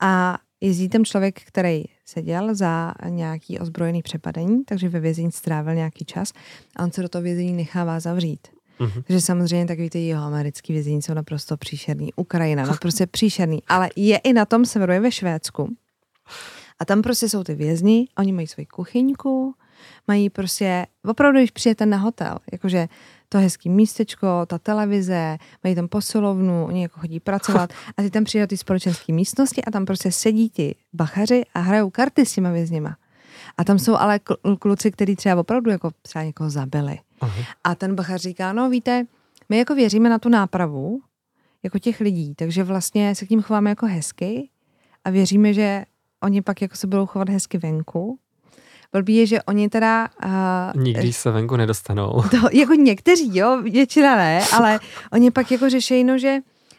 [0.00, 6.04] A jezdí tam člověk, který seděl za nějaký ozbrojený přepadení, takže ve vězení strávil nějaký
[6.04, 6.32] čas
[6.76, 8.48] a on se do toho vězení nechává zavřít.
[8.80, 9.02] Mm-hmm.
[9.02, 12.12] Takže samozřejmě takový ty jeho americký vězení jsou naprosto příšerný.
[12.16, 13.62] Ukrajina, no prostě příšerný.
[13.68, 15.68] Ale je i na tom severu, je ve Švédsku.
[16.78, 19.54] A tam prostě jsou ty vězni, oni mají svoji kuchyňku,
[20.08, 22.88] mají prostě, opravdu, když přijete na hotel, jakože
[23.34, 28.24] to hezký místečko, ta televize, mají tam posilovnu, oni jako chodí pracovat a ty tam
[28.24, 32.50] přijdou ty společenské místnosti a tam prostě sedí ti bachaři a hrajou karty s těma
[32.50, 32.96] vězněma.
[33.58, 34.20] A tam jsou ale
[34.58, 36.98] kluci, kteří třeba opravdu jako třeba někoho zabili.
[37.20, 37.44] Uh-huh.
[37.64, 39.06] A ten bachař říká, no víte,
[39.48, 41.00] my jako věříme na tu nápravu,
[41.62, 44.48] jako těch lidí, takže vlastně se k ním chováme jako hezky
[45.04, 45.84] a věříme, že
[46.22, 48.18] oni pak jako se budou chovat hezky venku
[48.94, 50.08] Blbý je, že oni teda...
[50.24, 52.22] Uh, Nikdy se venku nedostanou.
[52.30, 54.80] To, jako někteří, jo, většina ne, ale
[55.12, 56.38] oni pak jako řeší, no, že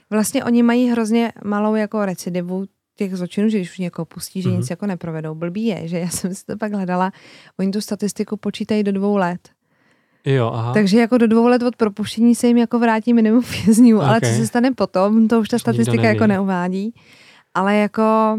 [0.10, 2.66] vlastně oni mají hrozně malou jako recidivu
[2.98, 4.58] těch zločinů, že když už někoho pustí, že mm-hmm.
[4.58, 5.36] nic jako neprovedou.
[5.36, 7.12] Blbý je, že já jsem si to pak hledala,
[7.60, 9.40] oni tu statistiku počítají do dvou let.
[10.26, 10.74] Jo, aha.
[10.74, 14.10] Takže jako do dvou let od propuštění se jim jako vrátí minimum vězňů, okay.
[14.10, 16.94] ale co se stane potom, to už ta statistika jako neuvádí.
[17.54, 18.38] Ale jako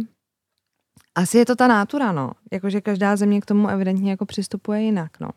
[1.16, 2.32] asi je to ta nátura, no.
[2.52, 5.28] Jakože každá země k tomu evidentně jako přistupuje jinak, no.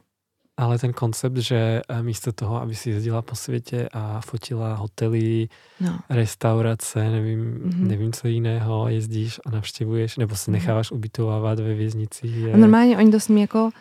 [0.57, 5.47] Ale ten koncept, že eh, místo toho, aby si jezdila po světě a fotila hotely,
[5.81, 5.99] no.
[6.09, 7.87] restaurace, nevím, mm-hmm.
[7.87, 10.59] nevím co jiného, jezdíš a navštěvuješ, nebo se mhm.
[10.59, 12.27] necháváš ubytovávat ve věznici.
[12.27, 12.53] Je...
[12.53, 13.71] A normálně oni to s ním jako uh,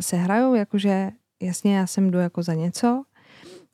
[0.00, 1.10] sehrajou, jakože
[1.42, 3.02] jasně já jsem jdu jako za něco,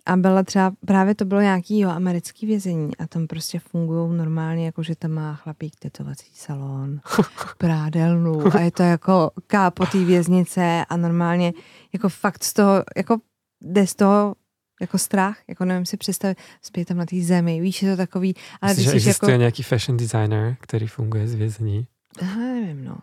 [0.06, 4.66] a byla třeba, právě to bylo nějaký jo, americký vězení a tam prostě fungují normálně,
[4.66, 7.00] jako že tam má chlapík tetovací salon,
[7.58, 11.52] prádelnu a je to jako kápo té věznice a normálně
[11.92, 13.16] jako fakt z toho, jako
[13.60, 14.34] jde z toho
[14.80, 18.34] jako strach, jako nevím si představit, spět tam na té zemi, víš, je to takový,
[18.60, 19.38] ale Myslíš, že existuje jako...
[19.38, 21.86] nějaký fashion designer, který funguje z vězení?
[22.20, 22.96] Aha, nevím, no.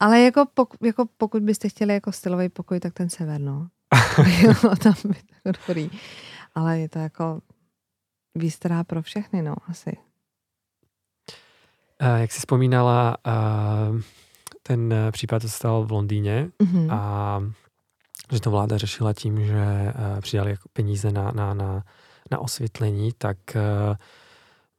[0.00, 3.68] Ale jako, pok, jako pokud byste chtěli jako stylový pokoj, tak ten sever, no.
[4.42, 5.90] Jo, tam by to dobrý.
[6.54, 7.40] Ale je to jako
[8.34, 9.96] výstará pro všechny, no, asi.
[11.98, 13.16] A jak jsi vzpomínala,
[14.62, 16.94] ten případ se stal v Londýně mm-hmm.
[16.94, 17.40] a
[18.32, 21.84] že to vláda řešila tím, že přidali jako peníze na, na, na,
[22.30, 23.36] na osvětlení, tak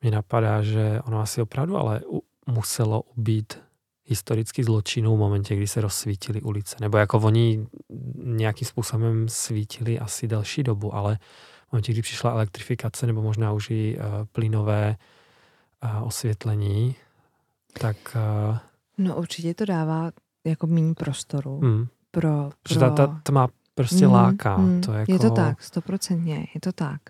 [0.03, 2.01] mi napadá, že ono asi opravdu ale
[2.47, 3.59] muselo ubít
[4.05, 6.75] historických zločinů v momentě, kdy se rozsvítily ulice.
[6.81, 7.67] Nebo jako oni
[8.15, 11.17] nějakým způsobem svítili asi další dobu, ale
[11.69, 14.95] v momentě, kdy přišla elektrifikace nebo možná už i uh, plynové
[15.83, 16.95] uh, osvětlení,
[17.79, 17.97] tak...
[18.49, 18.57] Uh,
[18.97, 20.11] no určitě to dává
[20.43, 22.79] jako méně prostoru mm, pro, pro...
[22.79, 24.57] ta, ta tma prostě mm, láká.
[24.57, 25.11] Mm, to jako...
[25.11, 27.01] Je to tak, stoprocentně, je to tak.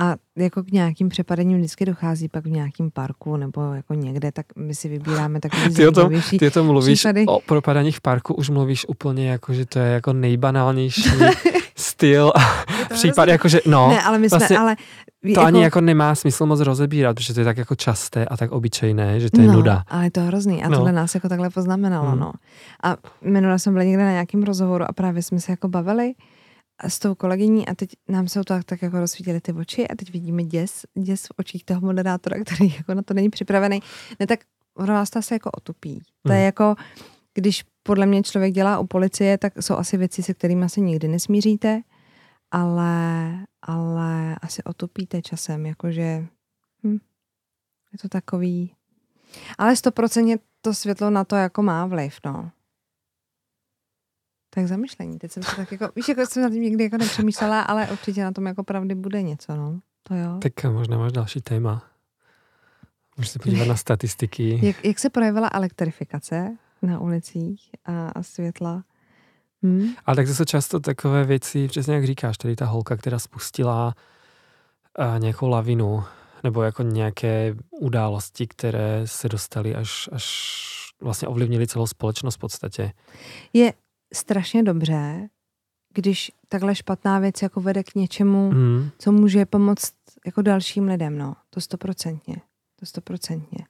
[0.00, 4.46] A jako k nějakým přepadením vždycky dochází pak v nějakém parku nebo jako někde, tak
[4.56, 7.26] my si vybíráme takový ty o tom, Ty o tom mluvíš, případy.
[7.26, 11.10] o propadaních v parku už mluvíš úplně jako, že to je jako nejbanálnější
[11.76, 13.88] styl a případ jako, že no.
[13.88, 14.76] Ne, ale my jsme, vlastně, ale
[15.22, 18.36] to jako, ani jako nemá smysl moc rozebírat, protože to je tak jako časté a
[18.36, 19.84] tak obyčejné, že to je no, nuda.
[19.88, 20.76] ale je to hrozný a no.
[20.76, 22.20] tohle nás jako takhle poznamenalo, hmm.
[22.20, 22.32] no.
[22.84, 26.12] A minule jsme byli někde na nějakém rozhovoru a právě jsme se jako bavili,
[26.88, 29.94] s tou kolegyní a teď nám se to tak, tak jako rozsvítily ty oči a
[29.94, 33.82] teď vidíme děs, děs v očích toho moderátora, který jako na to není připravený.
[34.20, 34.40] Ne, tak
[34.74, 36.02] ono vás to asi jako otupí.
[36.26, 36.44] To je hmm.
[36.44, 36.74] jako,
[37.34, 41.08] když podle mě člověk dělá u policie, tak jsou asi věci, se kterými se nikdy
[41.08, 41.82] nesmíříte
[42.50, 46.26] ale, ale asi otupíte časem, jakože
[46.84, 46.98] hm,
[47.92, 48.74] je to takový,
[49.58, 52.50] ale stoprocentně to světlo na to jako má vliv, no.
[54.50, 55.18] Tak zamyšlení.
[55.18, 58.24] Teď jsem se tak jako, víš, jako jsem na tím někdy jako nepřemýšlela, ale určitě
[58.24, 59.80] na tom jako pravdy bude něco, no.
[60.02, 60.38] To jo.
[60.42, 61.82] Tak možná máš další téma.
[63.16, 64.60] Můžeš se podívat na statistiky.
[64.66, 68.84] Jak, jak se projevila elektrifikace na ulicích a, a světla?
[69.62, 69.94] Hmm?
[70.06, 73.94] Ale tak to jsou často takové věci, přesně jak říkáš, tady ta holka, která spustila
[74.98, 76.04] uh, nějakou lavinu,
[76.44, 80.56] nebo jako nějaké události, které se dostaly až, až
[81.00, 82.92] vlastně ovlivnili celou společnost v podstatě.
[83.52, 83.72] Je
[84.14, 85.28] strašně dobře,
[85.94, 88.90] když takhle špatná věc jako vede k něčemu, hmm.
[88.98, 89.94] co může pomoct
[90.26, 91.36] jako dalším lidem, no.
[91.50, 92.36] To stoprocentně.
[92.80, 93.66] To stoprocentně.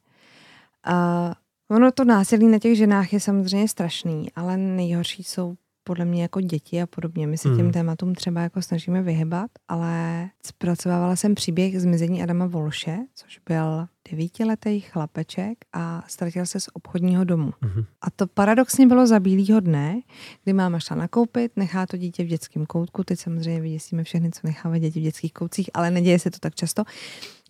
[0.85, 1.35] A
[1.71, 6.41] ono to násilí na těch ženách je samozřejmě strašný, ale nejhorší jsou podle mě jako
[6.41, 7.27] děti a podobně.
[7.27, 7.73] My se těm hmm.
[7.73, 14.81] tématům třeba jako snažíme vyhybat, ale zpracovávala jsem příběh zmizení Adama Volše, což byl devítiletý
[14.81, 17.53] chlapeček a ztratil se z obchodního domu.
[17.61, 17.85] Hmm.
[18.01, 20.01] A to paradoxně bylo za bílýho dne,
[20.45, 23.05] kdy máma šla nakoupit, nechá to dítě v dětském koutku.
[23.05, 26.55] Teď samozřejmě vyděsíme všechny, co nechávají děti v dětských koutcích, ale neděje se to tak
[26.55, 26.83] často.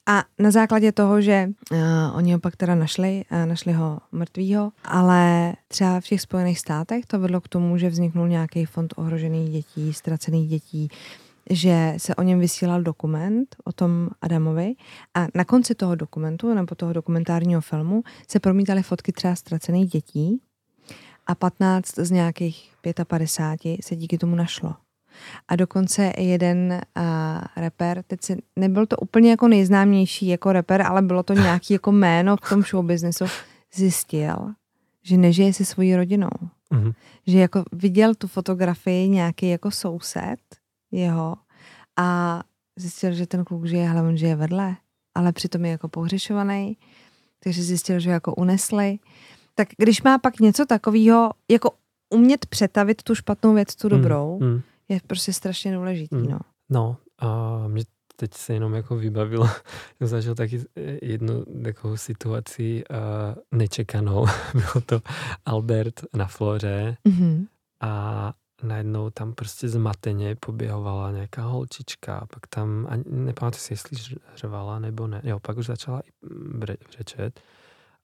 [0.06, 1.78] A na základě toho, že uh,
[2.14, 7.06] oni ho pak teda našli, uh, našli ho mrtvýho, ale třeba v těch Spojených státech
[7.06, 10.88] to vedlo k tomu, že vzniknul nějaký fond ohrožených dětí, ztracených dětí,
[11.50, 14.74] že se o něm vysílal dokument o tom Adamovi
[15.14, 20.40] a na konci toho dokumentu nebo toho dokumentárního filmu se promítaly fotky třeba ztracených dětí
[21.26, 22.72] a 15 z nějakých
[23.06, 24.74] 55 se díky tomu našlo.
[25.48, 27.02] A dokonce jeden uh,
[27.56, 31.92] rapper, teď si, nebyl to úplně jako nejznámější jako rapper, ale bylo to nějaký jako
[31.92, 33.24] jméno v tom showbiznesu,
[33.74, 34.36] zjistil,
[35.02, 36.30] že nežije se svojí rodinou.
[36.72, 36.94] Mm-hmm.
[37.26, 40.40] Že jako viděl tu fotografii nějaký jako soused
[40.90, 41.36] jeho
[41.96, 42.40] a
[42.76, 44.76] zjistil, že ten kluk žije, ale on žije vedle,
[45.14, 46.76] ale přitom je jako pohřešovaný,
[47.42, 48.98] takže zjistil, že jako unesli.
[49.54, 51.70] Tak když má pak něco takového, jako
[52.10, 53.96] umět přetavit tu špatnou věc, tu mhm.
[53.96, 56.30] dobrou, mm, mm je prostě strašně důležitý, mm.
[56.30, 56.38] no.
[56.70, 57.84] No, a mě
[58.16, 59.48] teď se jenom jako vybavilo,
[59.98, 60.64] jsem zažil taky
[61.02, 64.26] jednu takovou situaci uh, nečekanou.
[64.52, 65.00] Bylo to
[65.44, 67.46] Albert na Floře mm-hmm.
[67.80, 74.78] a najednou tam prostě zmateně poběhovala nějaká holčička, pak tam, ani nepamatuji si, jestli řvala
[74.78, 76.10] nebo ne, jo, pak už začala i
[76.96, 77.40] brečet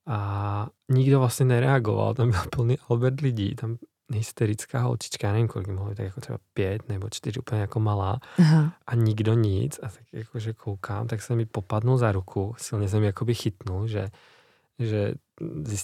[0.06, 3.76] a nikdo vlastně nereagoval, tam byl plný Albert lidí, tam
[4.12, 8.20] hysterická holčička, já nevím, kolik mohla tak jako třeba pět nebo čtyři, úplně jako malá
[8.38, 8.72] Aha.
[8.86, 13.02] a nikdo nic a tak jakože koukám, tak se mi popadnul za ruku, silně jsem
[13.02, 14.08] jakoby chytnul, že,
[14.78, 15.14] že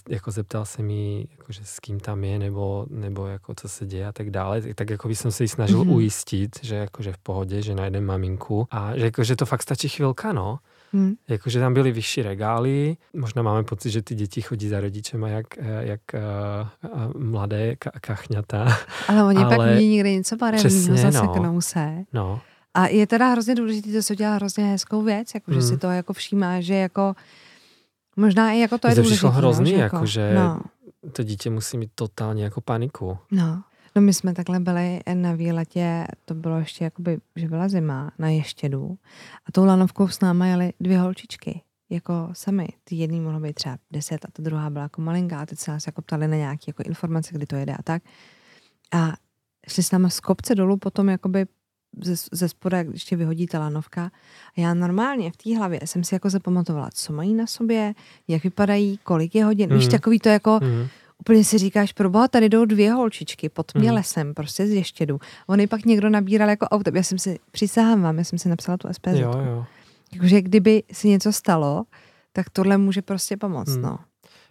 [0.08, 4.06] jako zeptal se mi, jakože s kým tam je, nebo, nebo jako co se děje
[4.06, 5.94] a tak dále, tak, tak jako by jsem se jí snažil mm-hmm.
[5.94, 10.32] ujistit, že jakože v pohodě, že najde maminku a že jakože to fakt stačí chvilka,
[10.32, 10.58] no.
[10.92, 11.14] Hmm.
[11.28, 15.46] Jakože tam byly vyšší regály, možná máme pocit, že ty děti chodí za rodičema jak,
[15.58, 18.78] eh, jak uh, mladé kachňata.
[19.08, 21.60] Ale oni ale pak vidí někde něco barevného, zaseknou no.
[21.60, 22.04] se.
[22.12, 22.40] No.
[22.74, 25.60] A je teda hrozně důležité, to se udělá hrozně hezkou věc, jako, hmm.
[25.60, 27.14] že si to jako všímá, že jako
[28.16, 29.20] možná i jako to je důležité.
[29.20, 30.60] To hrozný, no, že, jako, že no.
[31.12, 33.18] to dítě musí mít totálně jako paniku.
[33.30, 33.62] No.
[33.96, 38.28] No my jsme takhle byli na výletě, to bylo ještě jakoby, že byla zima, na
[38.28, 38.98] Ještědu
[39.46, 42.68] a tou lanovkou s náma jeli dvě holčičky, jako sami.
[42.84, 45.70] Ty jedný mohlo být třeba deset a ta druhá byla jako malinká a teď se
[45.70, 48.02] nás jako ptali na nějaké jako informace, kdy to jede a tak.
[48.92, 49.12] A
[49.68, 51.46] šli s náma z kopce dolů potom jakoby
[52.04, 54.10] ze, ze spoda, když tě vyhodí ta lanovka.
[54.56, 57.94] A já normálně v té hlavě jsem si jako zapamatovala, co mají na sobě,
[58.28, 59.70] jak vypadají, kolik je hodin.
[59.70, 59.76] Mm.
[59.76, 59.90] Víš, mhm.
[59.90, 60.88] takový to jako, mm
[61.22, 63.94] úplně si říkáš, proboha, tady jdou dvě holčičky pod mě mm.
[63.94, 65.20] lesem, prostě z ještědu.
[65.46, 66.90] Oni pak někdo nabíral jako auto.
[66.94, 69.18] Já jsem si, přísahám vám, já jsem si napsala tu SPZ.
[69.18, 69.64] Jo, jo.
[70.14, 71.84] Jakože kdyby si něco stalo,
[72.32, 73.82] tak tohle může prostě pomoct, mm.
[73.82, 73.98] no.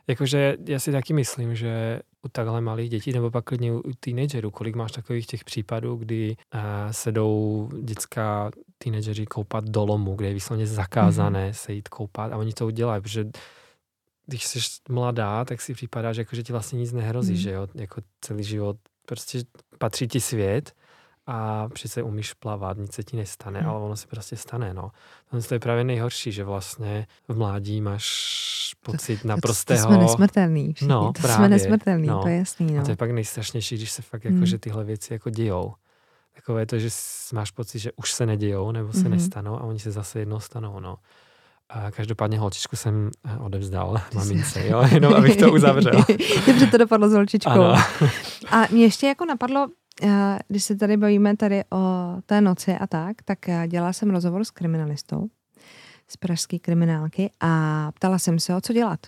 [0.08, 4.52] Jakože já si taky myslím, že u takhle malých dětí, nebo pak klidně u teenagerů,
[4.52, 10.28] kolik máš takových těch případů, kdy uh, se jdou dětská teenageři koupat do lomu, kde
[10.28, 11.54] je výslovně zakázané mm.
[11.54, 13.26] se jít koupat a oni to udělají, protože
[14.32, 17.38] když jsi mladá, tak si připadá, že, jako, že ti vlastně nic nehrozí, mm.
[17.38, 19.44] že jo, jako celý život, prostě
[19.78, 20.74] patří ti svět
[21.28, 23.70] a přece umíš plavat, nic se ti nestane, mm.
[23.70, 24.92] ale ono se prostě stane, no.
[25.48, 29.80] To je právě nejhorší, že vlastně v mládí máš pocit to, naprostého...
[29.80, 30.88] To, to jsme nesmrtelný, všichni.
[30.88, 32.22] no, to právě, jsme nesmrtelný, no.
[32.22, 32.82] to je jasný, no.
[32.82, 34.46] A to je pak nejstrašnější, když se fakt jako, mm.
[34.46, 35.74] že tyhle věci jako dějou.
[36.36, 36.90] Takové to, že
[37.34, 39.12] máš pocit, že už se nedějou, nebo se mm.
[39.12, 40.98] nestanou a oni se zase jednou stanou, no.
[41.72, 46.06] A každopádně holčičku jsem eh, odevzdal mamince, jo, jenom abych to uzavřel.
[46.48, 47.50] Dobře to dopadlo s holčičkou.
[47.50, 47.76] Ano.
[48.52, 49.68] A mě ještě jako napadlo,
[50.48, 54.52] když se tady bavíme tady o té noci a tak, tak dělala jsem rozhovor s
[54.52, 55.28] kriminalistou
[56.12, 59.00] z pražské kriminálky a ptala jsem se, o co dělat.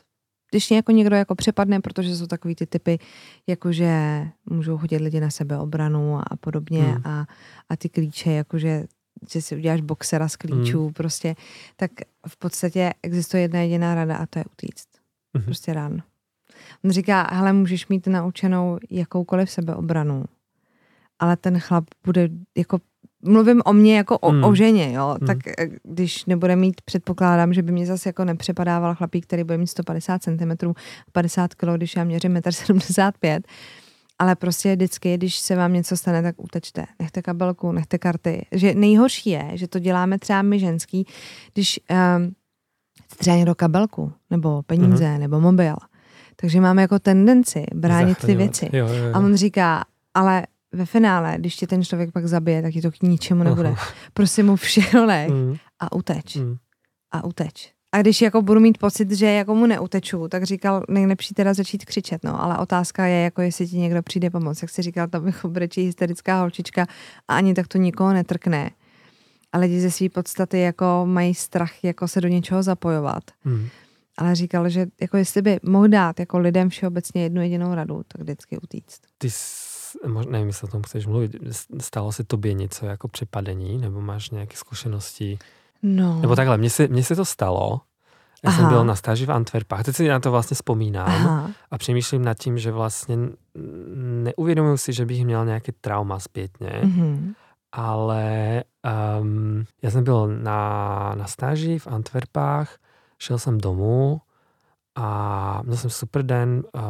[0.51, 2.99] Když mě jako někdo jako přepadne, protože jsou takový ty typy,
[3.47, 7.01] jakože můžou hodit lidi na sebe obranu a podobně hmm.
[7.05, 7.25] a,
[7.69, 8.83] a ty klíče, jakože
[9.31, 10.93] že si uděláš boxera z klíčů hmm.
[10.93, 11.35] prostě,
[11.75, 11.91] tak
[12.27, 14.87] v podstatě existuje jedna jediná rada a to je utíct.
[15.35, 15.45] Hmm.
[15.45, 15.97] Prostě ráno.
[16.85, 20.25] On říká, hele, můžeš mít naučenou jakoukoliv sebeobranu,
[21.19, 22.79] ale ten chlap bude jako
[23.25, 24.43] mluvím o mně jako o, hmm.
[24.43, 25.27] o ženě, jo, hmm.
[25.27, 29.57] tak eh, když nebude mít, předpokládám, že by mě zase jako nepřepadával chlapík, který bude
[29.57, 30.73] mít 150 cm,
[31.11, 33.41] 50 kg, když já měřím 1,75 m,
[34.19, 36.85] ale prostě vždycky, když se vám něco stane, tak utečte.
[36.99, 38.45] Nechte kabelku, nechte karty.
[38.51, 41.07] Že nejhorší je, že to děláme třeba my ženský,
[41.53, 42.35] když um,
[43.17, 45.19] třeba někdo kabelku, nebo peníze, hmm.
[45.19, 45.75] nebo mobil,
[46.35, 48.69] takže máme jako tendenci bránit ty věci.
[48.73, 49.11] Jo, jo, jo.
[49.13, 52.91] A on říká, ale ve finále, když tě ten člověk pak zabije, tak ti to
[52.91, 53.69] k ničemu nebude.
[53.69, 53.93] Uh-huh.
[54.13, 55.55] Prostě mu všechno nech mm.
[55.79, 56.35] a uteč.
[56.35, 56.55] Mm.
[57.11, 57.72] A uteč.
[57.93, 61.85] A když jako budu mít pocit, že jako mu neuteču, tak říkal, nejlepší teda začít
[61.85, 64.61] křičet, no, ale otázka je, jako jestli ti někdo přijde pomoct.
[64.61, 66.87] Jak si říkal, tam jako brečí hysterická holčička
[67.27, 68.71] a ani tak to nikoho netrkne.
[69.51, 73.23] A lidi ze své podstaty jako mají strach jako se do něčeho zapojovat.
[73.45, 73.67] Mm.
[74.17, 78.21] Ale říkal, že jako jestli by mohl dát jako lidem všeobecně jednu jedinou radu, tak
[78.21, 79.01] vždycky utíct.
[79.17, 79.29] Ty
[80.29, 81.35] nevím, jestli o tom chceš mluvit,
[81.81, 85.39] stalo se tobě něco jako přepadení, nebo máš nějaké zkušenosti?
[85.83, 86.21] No.
[86.21, 87.81] Nebo takhle, mně se, mně se to stalo,
[88.43, 88.59] já Aha.
[88.59, 91.49] jsem byl na stáži v Antwerpách, teď si na to vlastně vzpomínám Aha.
[91.71, 93.17] a přemýšlím nad tím, že vlastně
[94.23, 97.33] neuvědomuji si, že bych měl nějaké trauma zpětně, mm-hmm.
[97.71, 98.63] ale
[99.21, 102.77] um, já jsem byl na, na stáži v Antwerpách,
[103.19, 104.21] šel jsem domů
[104.95, 106.81] a měl jsem super den, uh,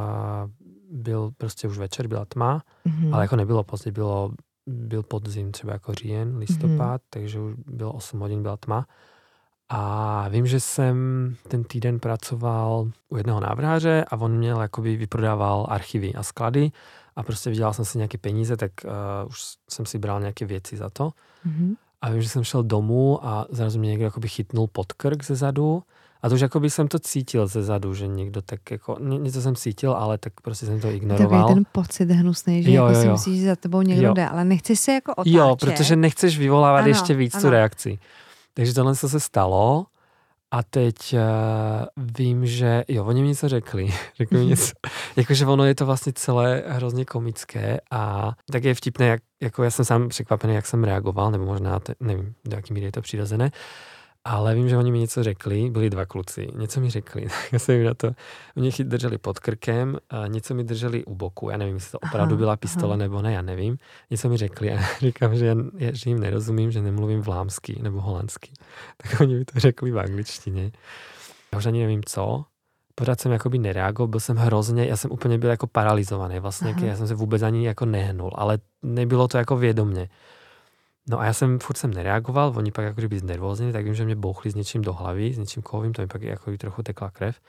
[0.92, 3.14] byl prostě už večer, byla tma, mm-hmm.
[3.14, 4.32] ale jako nebylo pozdě, bylo,
[4.68, 7.08] byl podzim, třeba jako říjen, listopad, mm-hmm.
[7.10, 8.88] takže už bylo 8 hodin, byla tma.
[9.70, 10.96] A vím, že jsem
[11.48, 16.72] ten týden pracoval u jednoho návrháře a on měl jakoby vyprodával archivy a sklady
[17.16, 18.92] a prostě vydělal jsem si nějaké peníze, tak uh,
[19.30, 19.40] už
[19.70, 21.12] jsem si bral nějaké věci za to.
[21.48, 21.76] Mm-hmm.
[22.02, 25.36] A vím, že jsem šel domů a zrazu mě někdo jakoby chytnul pod krk ze
[25.36, 25.84] zadu
[26.24, 29.42] a to už jako by jsem to cítil ze zadu, že někdo tak jako, něco
[29.42, 31.42] jsem cítil, ale tak prostě jsem to ignoroval.
[31.42, 33.02] Takový ten pocit hnusný, že jo, jako jo, jo.
[33.02, 34.14] si myslíš, že za tebou někdo jo.
[34.14, 35.34] jde, ale nechceš se jako otáčet.
[35.34, 37.42] Jo, protože nechceš vyvolávat ano, ještě víc ano.
[37.42, 38.00] tu reakci.
[38.54, 39.86] Takže tohle se stalo
[40.52, 43.94] a teď uh, vím, že jo, oni mi něco řekli.
[44.18, 44.72] řekli mi něco,
[45.16, 49.72] jakože ono je to vlastně celé hrozně komické a tak je vtipné, jak, jako já
[49.72, 53.02] jsem sám překvapený, jak jsem reagoval, nebo možná, te, nevím, do jaký míry je to
[53.02, 53.52] přirozené,
[54.26, 57.76] ale vím, že oni mi něco řekli, byli dva kluci, něco mi řekli, já jsem
[57.76, 58.12] jim na to,
[58.58, 62.00] oni chyt drželi pod krkem, a něco mi drželi u boku, já nevím, jestli to
[62.00, 62.98] opravdu aha, byla pistole aha.
[62.98, 63.78] nebo ne, já nevím,
[64.10, 65.46] něco mi řekli a říkám, že,
[65.78, 68.52] já, že jim nerozumím, že nemluvím vlámsky nebo holandsky,
[68.98, 70.72] tak oni mi to řekli v angličtině.
[71.52, 72.46] Já už ani nevím co,
[72.96, 76.96] pořád jsem jakoby nereagoval, byl jsem hrozně, já jsem úplně byl jako paralizovaný, vlastně, já
[76.96, 80.10] jsem se vůbec ani jako nehnul, ale nebylo to jako vědomně.
[81.10, 84.06] No a já jsem furt jsem nereagoval, oni pak jako kdyby znervózněli, tak vím, že
[84.06, 87.12] mě bouchli s něčím do hlavy, s něčím kovým, to mi pak jako trochu tekla
[87.12, 87.40] krev.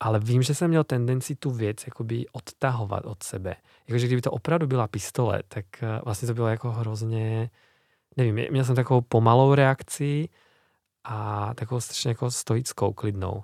[0.00, 3.56] Ale vím, že jsem měl tendenci tu věc jakoby odtahovat od sebe.
[3.88, 7.50] Jakože kdyby to opravdu byla pistole, tak eh, vlastně to bylo jako hrozně,
[8.16, 10.28] nevím, měl jsem takovou pomalou reakci
[11.04, 13.42] a takovou strašně jako stoickou, klidnou.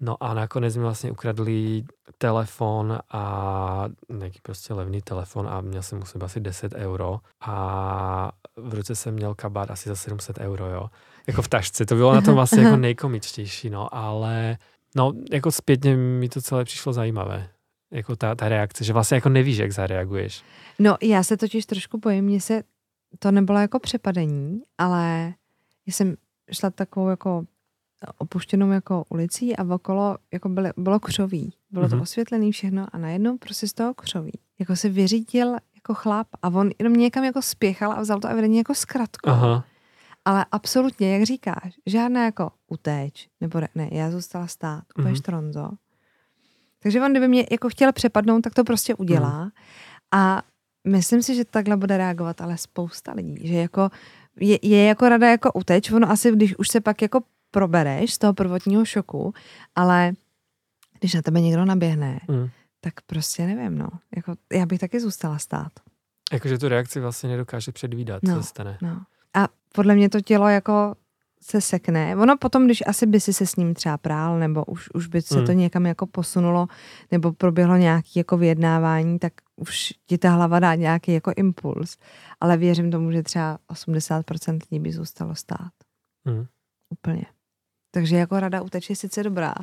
[0.00, 1.84] No a nakonec mi vlastně ukradli
[2.18, 8.32] telefon a nějaký prostě levný telefon a měl jsem u sebe asi 10 euro a
[8.56, 10.90] v ruce jsem měl kabát asi za 700 euro, jo.
[11.26, 14.58] Jako v tašce, to bylo na tom vlastně jako nejkomičtější, no, ale
[14.96, 17.48] no, jako zpětně mi to celé přišlo zajímavé.
[17.90, 20.44] Jako ta, ta reakce, že vlastně jako nevíš, jak zareaguješ.
[20.78, 22.62] No, já se totiž trošku bojím, mně se
[23.18, 25.34] to nebylo jako přepadení, ale
[25.86, 26.16] jsem
[26.52, 27.44] šla takovou jako
[28.18, 31.52] opuštěnou jako ulicí a okolo jako byly, bylo křoví.
[31.70, 31.90] Bylo mm-hmm.
[31.90, 32.02] to mhm.
[32.02, 34.32] osvětlené všechno a najednou prostě z toho křoví.
[34.58, 38.58] Jako se vyřídil jako chlap a on jenom někam jako spěchal a vzal to evidentně
[38.58, 39.30] jako zkratku.
[39.30, 39.64] Aha.
[40.24, 45.18] Ale absolutně, jak říkáš, žádná jako utéč, nebo ne, já zůstala stát, úplně mm-hmm.
[45.18, 45.70] štronzo.
[46.82, 49.44] Takže on, kdyby mě jako chtěl přepadnout, tak to prostě udělá.
[49.44, 49.50] Mm.
[50.12, 50.42] A
[50.88, 53.90] myslím si, že takhle bude reagovat ale spousta lidí, že jako
[54.40, 57.20] je, je jako rada jako uteč, ono asi, když už se pak jako
[57.56, 59.34] probereš z toho prvotního šoku,
[59.74, 60.12] ale
[61.00, 62.48] když na tebe někdo naběhne, mm.
[62.80, 63.88] tak prostě nevím, no.
[64.16, 65.72] Jako, já bych taky zůstala stát.
[66.32, 68.78] Jakože tu reakci vlastně nedokáže předvídat, no, co se stane.
[68.82, 69.00] No.
[69.34, 70.94] A podle mě to tělo jako
[71.42, 72.16] se sekne.
[72.16, 75.22] Ono potom, když asi by si se s ním třeba prál, nebo už, už by
[75.22, 75.46] se hmm.
[75.46, 76.66] to někam jako posunulo,
[77.10, 81.96] nebo proběhlo nějaké jako vyjednávání, tak už ti ta hlava dá nějaký jako impuls.
[82.40, 85.72] Ale věřím tomu, že třeba 80% lidí by zůstalo stát.
[86.26, 86.46] Hmm.
[86.90, 87.26] Úplně.
[87.96, 89.54] Takže jako rada uteče je sice dobrá,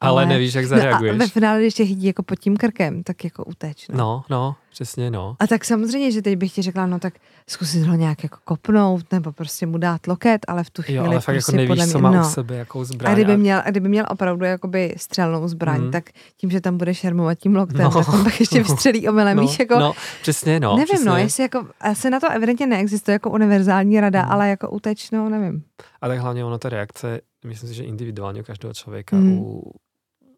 [0.00, 1.12] ale, ale nevíš, jak zareaguješ.
[1.12, 3.88] No a ve finále, když tě chytí jako pod tím krkem, tak jako uteč.
[3.88, 3.96] No.
[3.96, 5.36] no, no, přesně no.
[5.38, 7.14] A tak samozřejmě, že teď bych ti řekla, no tak
[7.46, 11.04] zkusit ho nějak jako kopnout, nebo prostě mu dát loket, ale v tu chvíli jo,
[11.04, 12.20] ale fakt prostě jako nevíš, mě, co má no.
[12.20, 13.12] u sebe, jakou zbraň.
[13.12, 15.90] A kdyby měl, a kdyby měl opravdu jakoby střelnou zbraň, mm.
[15.90, 17.90] tak tím, že tam bude šermovat tím loktem, no.
[17.90, 19.42] tak on pak ještě vystřelí omylem, no.
[19.42, 19.78] víš, jako...
[19.78, 19.92] No,
[20.22, 20.76] přesně, no.
[20.76, 21.10] Nevím, přesně.
[21.10, 24.30] no, jestli jako, asi na to evidentně neexistuje jako univerzální rada, mm.
[24.30, 25.62] ale jako uteč, no, nevím.
[26.02, 29.38] A tak hlavně ono ta reakce, myslím si, že individuálně u každého člověka, mm.
[29.38, 29.72] u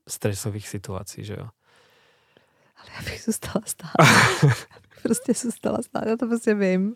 [0.08, 1.48] stresových situací, že jo.
[2.76, 3.92] Ale já bych zůstala stát.
[5.02, 6.94] prostě zůstala stát, já to prostě vím.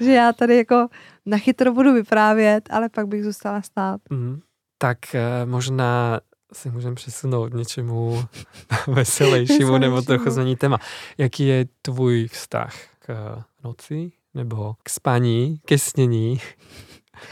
[0.00, 0.88] Že já tady jako
[1.26, 4.00] na chytro budu vyprávět, ale pak bych zůstala stát.
[4.10, 4.40] Mm.
[4.78, 6.20] Tak uh, možná
[6.52, 8.24] si můžeme přesunout něčemu
[8.86, 10.78] veselějšímu nebo trochu změnit téma.
[11.18, 16.40] Jaký je tvůj vztah k noci nebo k spaní, ke snění?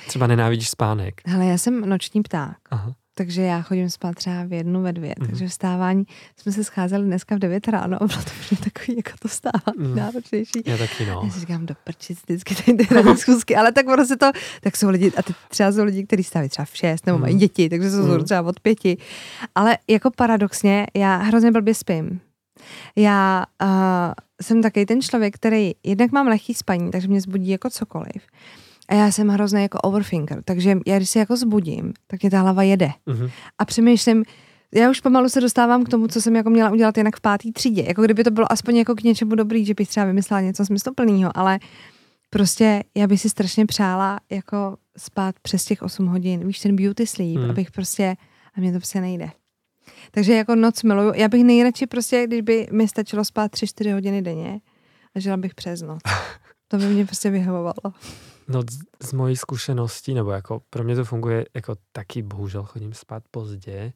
[0.06, 1.20] Třeba nenávidíš spánek.
[1.34, 2.56] Ale já jsem noční pták.
[2.70, 5.14] Aha takže já chodím spát třeba v jednu, ve dvě.
[5.20, 5.26] Mm.
[5.26, 6.04] Takže vstávání,
[6.36, 9.72] jsme se scházeli dneska v devět ráno a bylo to už takový, jako to stává
[9.78, 9.96] mm.
[9.96, 10.62] náročnější.
[10.66, 11.20] Já taky, no.
[11.24, 14.30] Já si říkám, do prčic vždycky tady ty schůzky, ale tak prostě to,
[14.60, 17.22] tak jsou lidi, a teď třeba jsou lidi, kteří stávají třeba v šest, nebo mm.
[17.22, 18.24] mají děti, takže jsou mm.
[18.24, 18.96] třeba od pěti.
[19.54, 22.20] Ale jako paradoxně, já hrozně blbě spím.
[22.96, 23.68] Já uh,
[24.42, 28.22] jsem taky ten člověk, který jednak mám lehký spaní, takže mě zbudí jako cokoliv.
[28.92, 32.40] A já jsem hrozný jako overthinker, takže já když se jako zbudím, tak mě ta
[32.40, 32.90] hlava jede.
[33.06, 33.30] Mm-hmm.
[33.58, 34.24] A přemýšlím,
[34.74, 37.52] já už pomalu se dostávám k tomu, co jsem jako měla udělat jinak v pátý
[37.52, 37.84] třídě.
[37.88, 41.30] Jako kdyby to bylo aspoň jako k něčemu dobrý, že bych třeba vymyslela něco smysluplného,
[41.34, 41.58] ale
[42.30, 47.06] prostě já bych si strašně přála jako spát přes těch 8 hodin, víš, ten beauty
[47.06, 47.50] sleep, mm.
[47.50, 48.16] abych prostě,
[48.54, 49.30] a mě to prostě nejde.
[50.10, 51.12] Takže jako noc miluju.
[51.14, 54.60] Já bych nejradši prostě, když by mi stačilo spát 3-4 hodiny denně
[55.14, 56.00] a žila bych přes noc.
[56.68, 57.92] To by mě prostě vyhovovalo.
[58.52, 62.94] No z, z mojí zkušenosti, nebo jako pro mě to funguje jako taky, bohužel chodím
[62.94, 63.92] spát pozdě,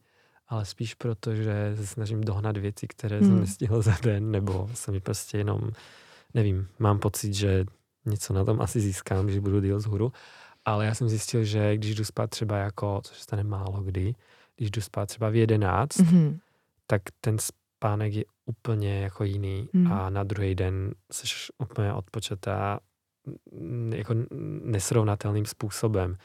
[0.48, 3.28] ale spíš proto, že se snažím dohnat věci, které hmm.
[3.28, 5.60] jsem nestihl za den, nebo se mi prostě jenom,
[6.34, 7.64] nevím, mám pocit, že
[8.04, 10.12] něco na tom asi získám, že budu díl hůru.
[10.64, 14.14] Ale já jsem zjistil, že když jdu spát třeba jako, což stane málo kdy,
[14.56, 16.38] když jdu spát třeba v jedenáct, mm-hmm.
[16.86, 19.92] tak ten spánek je úplně jako jiný mm.
[19.92, 21.26] a na druhý den jsi
[21.58, 22.80] úplně odpočatá
[23.94, 24.14] jako
[24.64, 26.16] nesrovnatelným způsobem.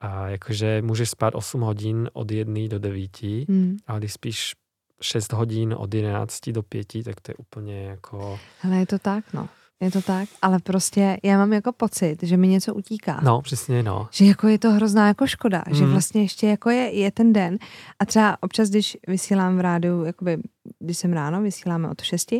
[0.00, 3.76] A jakože můžeš spát 8 hodin od 1 do 9, hmm.
[3.86, 4.54] ale když spíš
[5.00, 8.38] 6 hodin od 11 do 5, tak to je úplně jako...
[8.64, 9.48] Ale je to tak, no.
[9.80, 13.20] Je to tak, ale prostě já mám jako pocit, že mi něco utíká.
[13.22, 14.08] No, přesně, no.
[14.10, 15.74] Že jako je to hrozná jako škoda, mm.
[15.74, 15.92] že hmm.
[15.92, 17.58] vlastně ještě jako je, je ten den
[17.98, 20.38] a třeba občas, když vysílám v rádiu, jakoby,
[20.78, 22.34] když jsem ráno, vysíláme od 6,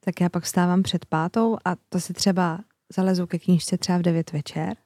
[0.00, 2.58] tak já pak vstávám před pátou a to si třeba
[2.96, 4.76] zalezu ke knížce třeba v 9 večer,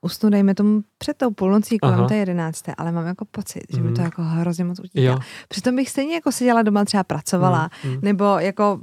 [0.00, 2.08] usnu, dejme tomu před tou půlnocí kolem Aha.
[2.08, 3.86] té jedenácté, ale mám jako pocit, že mm.
[3.86, 4.04] mi to mhm.
[4.04, 5.18] jako hrozně moc utíká.
[5.48, 7.90] Přitom bych stejně jako seděla doma, třeba pracovala, mm.
[7.90, 7.98] Mm.
[8.02, 8.80] nebo jako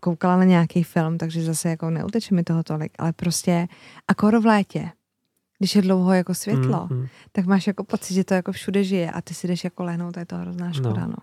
[0.00, 3.68] koukala na nějaký film, takže zase jako neuteče mi toho tolik, ale prostě
[4.08, 4.90] akor v létě,
[5.58, 7.06] když je dlouho jako světlo, mm.
[7.32, 10.16] tak máš jako pocit, že to jako všude žije a ty si jdeš jako lehnout
[10.16, 11.06] a je to hrozná škoda, no.
[11.06, 11.16] no.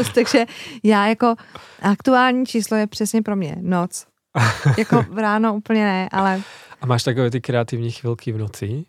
[0.14, 0.46] takže
[0.82, 1.34] já jako
[1.82, 4.06] aktuální číslo je přesně pro mě noc
[4.78, 6.42] jako v ráno úplně ne, ale...
[6.80, 8.84] A máš takové ty kreativní chvilky v noci?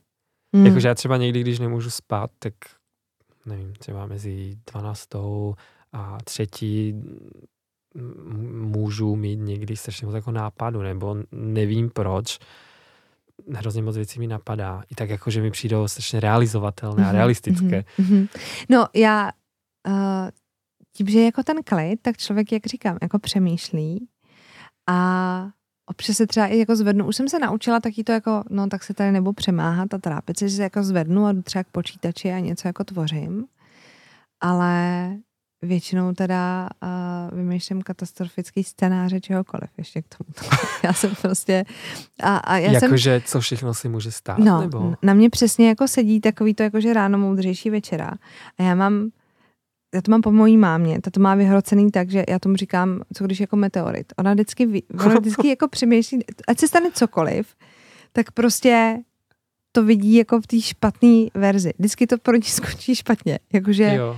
[0.56, 0.66] Mm.
[0.66, 2.54] Jakože já třeba někdy, když nemůžu spát, tak
[3.46, 5.16] nevím, třeba mezi 12
[5.94, 7.04] a třetí
[8.52, 12.40] můžu mít někdy strašně moc jako nápadu, nebo nevím proč,
[13.54, 14.84] hrozně moc věcí mi napadá.
[14.92, 17.86] I tak jako, že mi přijdou strašně realizovatelné mm-hmm, a mhm, realistické.
[18.00, 18.28] Mm-hmm.
[18.70, 19.32] No já,
[19.88, 20.30] uh,
[20.98, 24.08] tím, že jako ten klid, tak člověk, jak říkám, jako přemýšlí
[24.88, 25.50] a
[25.86, 27.08] občas se třeba i jako zvednu.
[27.08, 30.40] Už jsem se naučila taky to jako, no tak se tady nebo přemáhat a trápit
[30.40, 33.46] se, že se jako zvednu a třeba k počítači a něco jako tvořím.
[34.42, 35.10] Ale
[35.62, 40.58] většinou teda uh, vymýšlím katastrofický scénáře čehokoliv ještě k tomu.
[40.84, 41.66] já jsem prostě...
[42.24, 44.38] A, a já Jakože co všechno si může stát?
[44.38, 44.96] No, nebo?
[45.02, 48.12] na mě přesně jako sedí takový to, jako že ráno moudřejší večera.
[48.58, 49.10] A já mám
[49.96, 53.02] já to mám po mojí mámě, ta to má vyhrocený tak, že já tomu říkám,
[53.14, 54.14] co když jako meteorit.
[54.18, 57.56] Ona vždycky, ona vždycky jako přemýšlí, ať se stane cokoliv,
[58.14, 58.98] tak prostě
[59.72, 61.74] to vidí jako v té špatné verzi.
[61.80, 63.40] Vždycky to pro ní skončí špatně.
[63.54, 64.18] Jakože, jo.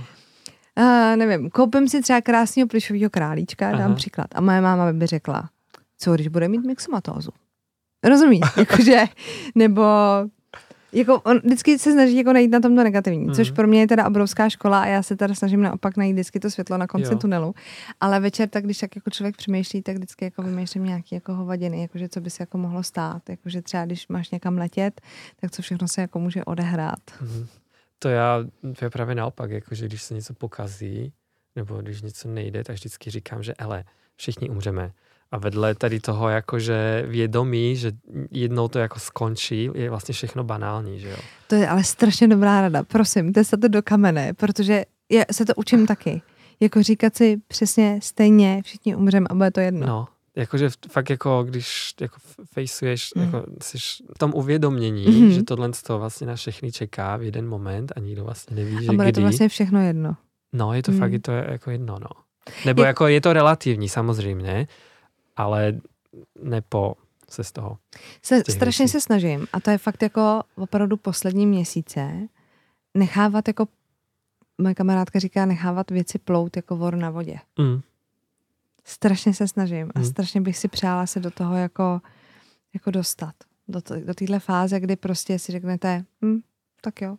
[0.78, 3.78] Uh, nevím, koupím si třeba krásného plišového králíčka, Aha.
[3.78, 4.26] dám příklad.
[4.34, 5.50] A moje máma by řekla,
[5.98, 7.30] co když bude mít myxomatózu?
[8.04, 8.40] Rozumíš?
[8.56, 9.04] Jakože,
[9.54, 9.82] nebo
[10.92, 13.34] Jako on vždycky se snaží jako najít na tom to negativní, mm.
[13.34, 16.40] což pro mě je teda obrovská škola a já se teda snažím naopak najít vždycky
[16.40, 17.18] to světlo na konci jo.
[17.18, 17.54] tunelu.
[18.00, 21.82] Ale večer, tak když tak jako člověk přemýšlí, tak vždycky jako vymýšlím nějaký jako hovadiny,
[21.82, 23.30] jakože co by se jako mohlo stát.
[23.30, 25.00] Jakože třeba když máš někam letět,
[25.40, 27.00] tak co všechno se jako může odehrát.
[27.20, 27.46] Mm.
[27.98, 28.44] To já,
[28.78, 31.12] to je právě naopak, jakože když se něco pokazí,
[31.56, 33.84] nebo když něco nejde, tak vždycky říkám, že ele,
[34.16, 34.92] všichni umřeme
[35.32, 37.92] a vedle tady toho jakože vědomí, že
[38.30, 41.16] jednou to jako skončí, je vlastně všechno banální, že jo?
[41.46, 42.82] To je ale strašně dobrá rada.
[42.82, 46.22] Prosím, to do kamene, protože já se to učím taky.
[46.60, 49.86] Jako říkat si přesně stejně, všichni umřeme a bude to jedno.
[49.86, 52.16] No, jakože fakt jako, když jako
[52.52, 53.22] fejsuješ, mm.
[53.22, 53.78] jako jsi
[54.14, 55.28] v tom uvědomění, mm-hmm.
[55.28, 58.88] že tohle to vlastně na všechny čeká v jeden moment a nikdo vlastně neví, že
[58.88, 59.12] a bude kdy.
[59.12, 60.16] to vlastně všechno jedno.
[60.52, 60.98] No, je to mm.
[60.98, 62.08] fakt je to jako jedno, no.
[62.66, 62.86] Nebo je...
[62.86, 64.66] jako je to relativní samozřejmě,
[65.38, 65.80] ale
[66.42, 66.94] nepo
[67.30, 67.78] se z toho.
[68.22, 68.92] Se, z strašně věcí.
[68.92, 72.28] se snažím a to je fakt jako opravdu poslední měsíce
[72.94, 73.68] nechávat jako
[74.58, 77.38] moje kamarádka říká nechávat věci plout jako vor na vodě.
[77.58, 77.80] Mm.
[78.84, 80.04] Strašně se snažím a mm.
[80.04, 82.00] strašně bych si přála se do toho jako,
[82.74, 83.34] jako dostat.
[83.68, 86.40] Do, to, do téhle fáze, kdy prostě si řeknete, hm,
[86.80, 87.16] tak jo,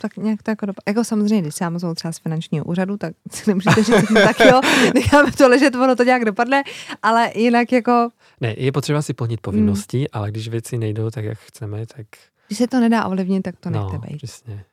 [0.00, 0.82] tak nějak to jako dopad.
[0.88, 4.60] Jako samozřejmě, když se já třeba z finančního úřadu, tak si nemůžete říct, tak jo,
[4.94, 6.62] necháme to ležet, ono to nějak dopadne,
[7.02, 8.08] ale jinak jako...
[8.40, 10.06] Ne, je potřeba si plnit povinnosti, hmm.
[10.12, 12.06] ale když věci nejdou tak, jak chceme, tak...
[12.46, 14.16] Když se to nedá ovlivnit, tak to nechte no, být.
[14.16, 14.64] přesně.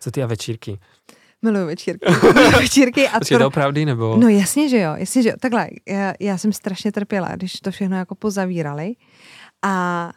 [0.00, 0.78] Co ty a večírky?
[1.42, 2.06] Miluju večírky.
[2.34, 3.08] Miluju večírky.
[3.08, 4.16] A to opravdu, nebo?
[4.16, 4.94] No jasně, že jo.
[4.96, 5.34] Jasně, že jo.
[5.40, 8.94] Takhle, já, já jsem strašně trpěla, když to všechno jako pozavírali.
[9.62, 10.10] A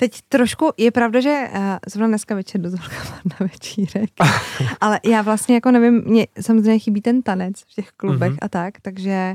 [0.00, 4.10] Teď trošku, je pravda, že uh, zrovna dneska večer do na večírek,
[4.80, 8.38] ale já vlastně jako nevím, mě samozřejmě chybí ten tanec v těch klubech mm-hmm.
[8.42, 9.34] a tak, takže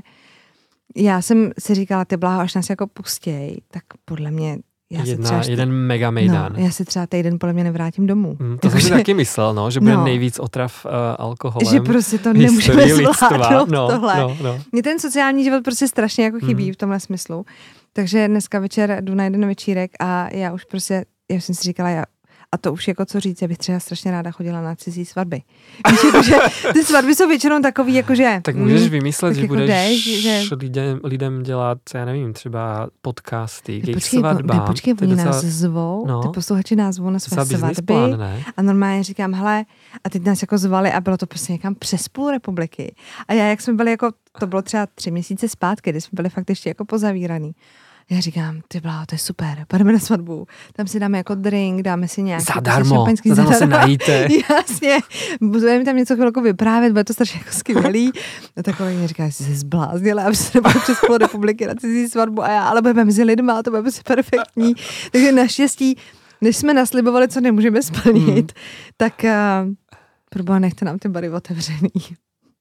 [0.96, 4.58] já jsem si říkala, ty bláho, až nás jako pustěj, tak podle mě
[4.92, 6.54] já Jedna, třeba jeden mega mejdán.
[6.58, 8.38] No, já se třeba týden podle mě nevrátím domů.
[8.40, 11.74] Mm, to jsem si taky myslel, no, že bude no, nejvíc otrav uh, alkoholem.
[11.74, 14.20] Že prostě to nemůžeme zvládnout no, tohle.
[14.20, 14.62] No, no.
[14.72, 16.74] Mně ten sociální život prostě strašně jako chybí mm.
[16.74, 17.46] v tomhle smyslu.
[17.94, 21.90] Takže dneska večer jdu na jeden večírek a já už prostě, já jsem si říkala,
[21.90, 22.04] já,
[22.54, 25.42] a to už jako co říct, já bych třeba strašně ráda chodila na cizí svatby.
[25.92, 26.36] Víš, jako, že
[26.74, 28.40] ty svatby jsou většinou takový, jakože...
[28.44, 30.42] Tak můžeš mm, vymyslet, že jako budeš jdeš, že...
[30.56, 34.56] Lidem, lidem dělat, já nevím, třeba podcasty, ne, počkej, svatba.
[34.56, 35.32] Ne, počkej, oni docela...
[35.32, 38.44] nás zvou, no, ty posluchači nás zvou na své svatby plán, ne?
[38.58, 39.66] a normálně říkám, hele,
[40.04, 42.96] a teď nás jako zvali a bylo to prostě někam přes půl republiky.
[43.28, 46.30] A já, jak jsme byli jako, to bylo třeba tři měsíce zpátky, kdy jsme byli
[46.30, 47.56] fakt ještě jako pozavíraný.
[48.10, 50.48] Já říkám, ty blá, to je super, půjdeme na svatbu.
[50.74, 54.28] Tam si dáme jako drink, dáme si nějaký zadarmo, zadarmo, zadarmo se najíte.
[54.50, 54.98] Jasně,
[55.42, 58.12] budeme mi tam něco chvilku vyprávět, bude to strašně jako skvělý.
[58.58, 61.76] A takový mě říká, že jsi se zbláznila, aby se nebyl přes půl republiky na
[61.76, 64.74] cizí svatbu a já, ale budeme mezi lidma, to bude prostě perfektní.
[65.12, 65.98] Takže naštěstí,
[66.42, 68.64] než jsme naslibovali, co nemůžeme splnit, hmm.
[68.98, 69.30] tak uh,
[70.30, 71.90] proboha nechte nám ty bary otevřený.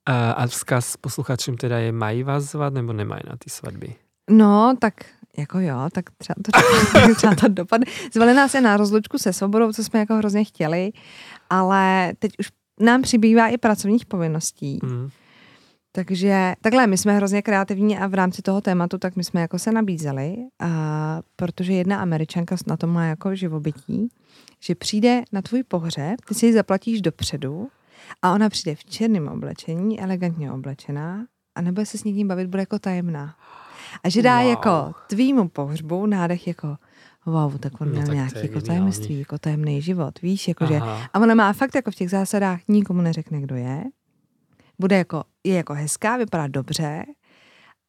[0.07, 3.95] A, a vzkaz posluchačům teda je, mají vás zvat nebo nemají na ty svatby?
[4.31, 4.95] No, tak
[5.39, 6.51] jako jo, tak třeba to,
[7.15, 7.87] třeba to dopadne.
[8.15, 10.93] Zvali nás je na rozlučku se svobodou, co jsme jako hrozně chtěli,
[11.51, 12.49] ale teď už
[12.81, 14.79] nám přibývá i pracovních povinností.
[14.83, 15.09] Mm.
[15.95, 19.59] Takže takhle, my jsme hrozně kreativní a v rámci toho tématu, tak my jsme jako
[19.59, 24.09] se nabízeli, a protože jedna američanka na to má jako živobytí,
[24.61, 27.69] že přijde na tvůj pohřeb, ty si ji zaplatíš dopředu
[28.23, 32.63] a ona přijde v černém oblečení, elegantně oblečená a nebude se s někým bavit, bude
[32.63, 33.37] jako tajemná.
[34.05, 34.49] A že dá wow.
[34.49, 36.77] jako tvýmu pohřbu nádech jako
[37.27, 40.81] wow, tak on no, měl nějaký jako tajemství, jako tajemný život, víš, jakože,
[41.13, 43.85] a ona má fakt jako v těch zásadách nikomu neřekne, kdo je,
[44.79, 47.05] bude jako, je jako hezká, vypadá dobře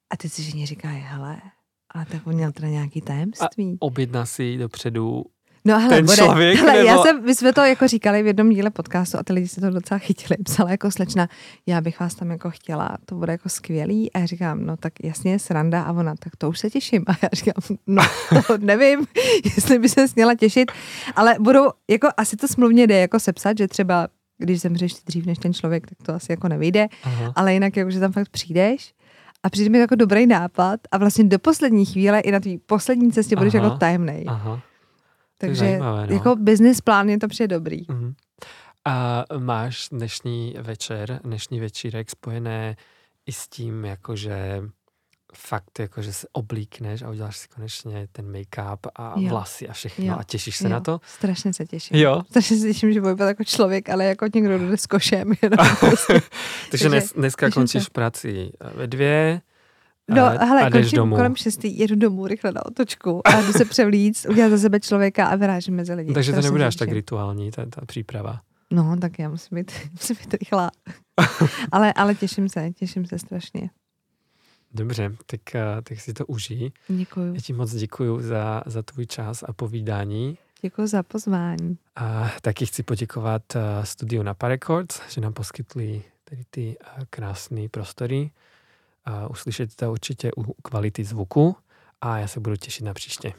[0.09, 1.41] a teď si ženě říká, hele,
[1.89, 3.73] ale tak on měl teda nějaký tajemství.
[3.73, 5.23] A objedná si dopředu
[5.65, 6.87] No hele, ten bude, člověk, hele, nebo...
[6.87, 9.61] já jsem, my jsme to jako říkali v jednom díle podcastu a ty lidi se
[9.61, 10.37] to docela chytili.
[10.43, 11.27] Psala jako slečna,
[11.65, 14.13] já bych vás tam jako chtěla, to bude jako skvělý.
[14.13, 17.03] A já říkám, no tak jasně, sranda a ona, tak to už se těším.
[17.07, 18.03] A já říkám, no
[18.47, 19.05] to nevím,
[19.55, 20.71] jestli by se směla těšit,
[21.15, 24.07] ale budou, jako asi to smluvně jde jako sepsat, že třeba
[24.37, 27.33] když zemřeš dřív než ten člověk, tak to asi jako nevyjde, Aha.
[27.35, 28.93] ale jinak jako, že tam fakt přijdeš
[29.43, 33.11] a přijde mi jako dobrý nápad a vlastně do poslední chvíle i na tvý poslední
[33.11, 34.25] cestě budeš jako tajemnej.
[34.27, 34.61] Aha.
[35.47, 36.13] Takže zajímavé, no.
[36.13, 37.85] jako business plán je to přijde dobrý.
[37.85, 38.13] Uh-huh.
[38.85, 42.75] A máš dnešní večer, dnešní večírek spojené
[43.25, 44.61] i s tím, jakože
[45.35, 49.29] fakt, jako, že se oblíkneš a uděláš si konečně ten make-up a jo.
[49.29, 50.15] vlasy a všechno jo.
[50.19, 50.69] a těšíš se jo.
[50.69, 51.01] na to?
[51.05, 51.97] Strašně se těším.
[51.97, 52.21] Jo?
[52.29, 55.31] Strašně se těším, že budu jako člověk, ale jako někdo jde s košem.
[56.71, 57.89] Takže dnes, dneska končíš že...
[57.91, 59.41] práci ve dvě,
[60.09, 61.15] No, a, hele, a jdeš domů.
[61.15, 65.25] kolem šestý, jedu domů rychle na otočku a jdu se převlíct, udělat za sebe člověka
[65.25, 66.13] a vyrážím mezi lidi.
[66.13, 68.41] Takže to nebude až tak rituální, ta, ta příprava.
[68.71, 70.71] No, tak já musím být, musím být rychlá.
[71.71, 73.69] ale, ale těším se, těším se strašně.
[74.73, 76.71] Dobře, tak, eh, tak si to užij.
[76.87, 77.33] Děkuju.
[77.33, 80.37] Já ti moc děkuju za, za tvůj čas a povídání.
[80.61, 81.77] Děkuji za pozvání.
[81.95, 87.69] A taky chci poděkovat eh, studiu Napa Records, že nám poskytli tady ty eh, krásné
[87.69, 88.31] prostory.
[89.29, 91.55] Uslyšíte to určitě u kvality zvuku
[92.01, 93.33] a já se budu těšit na příště.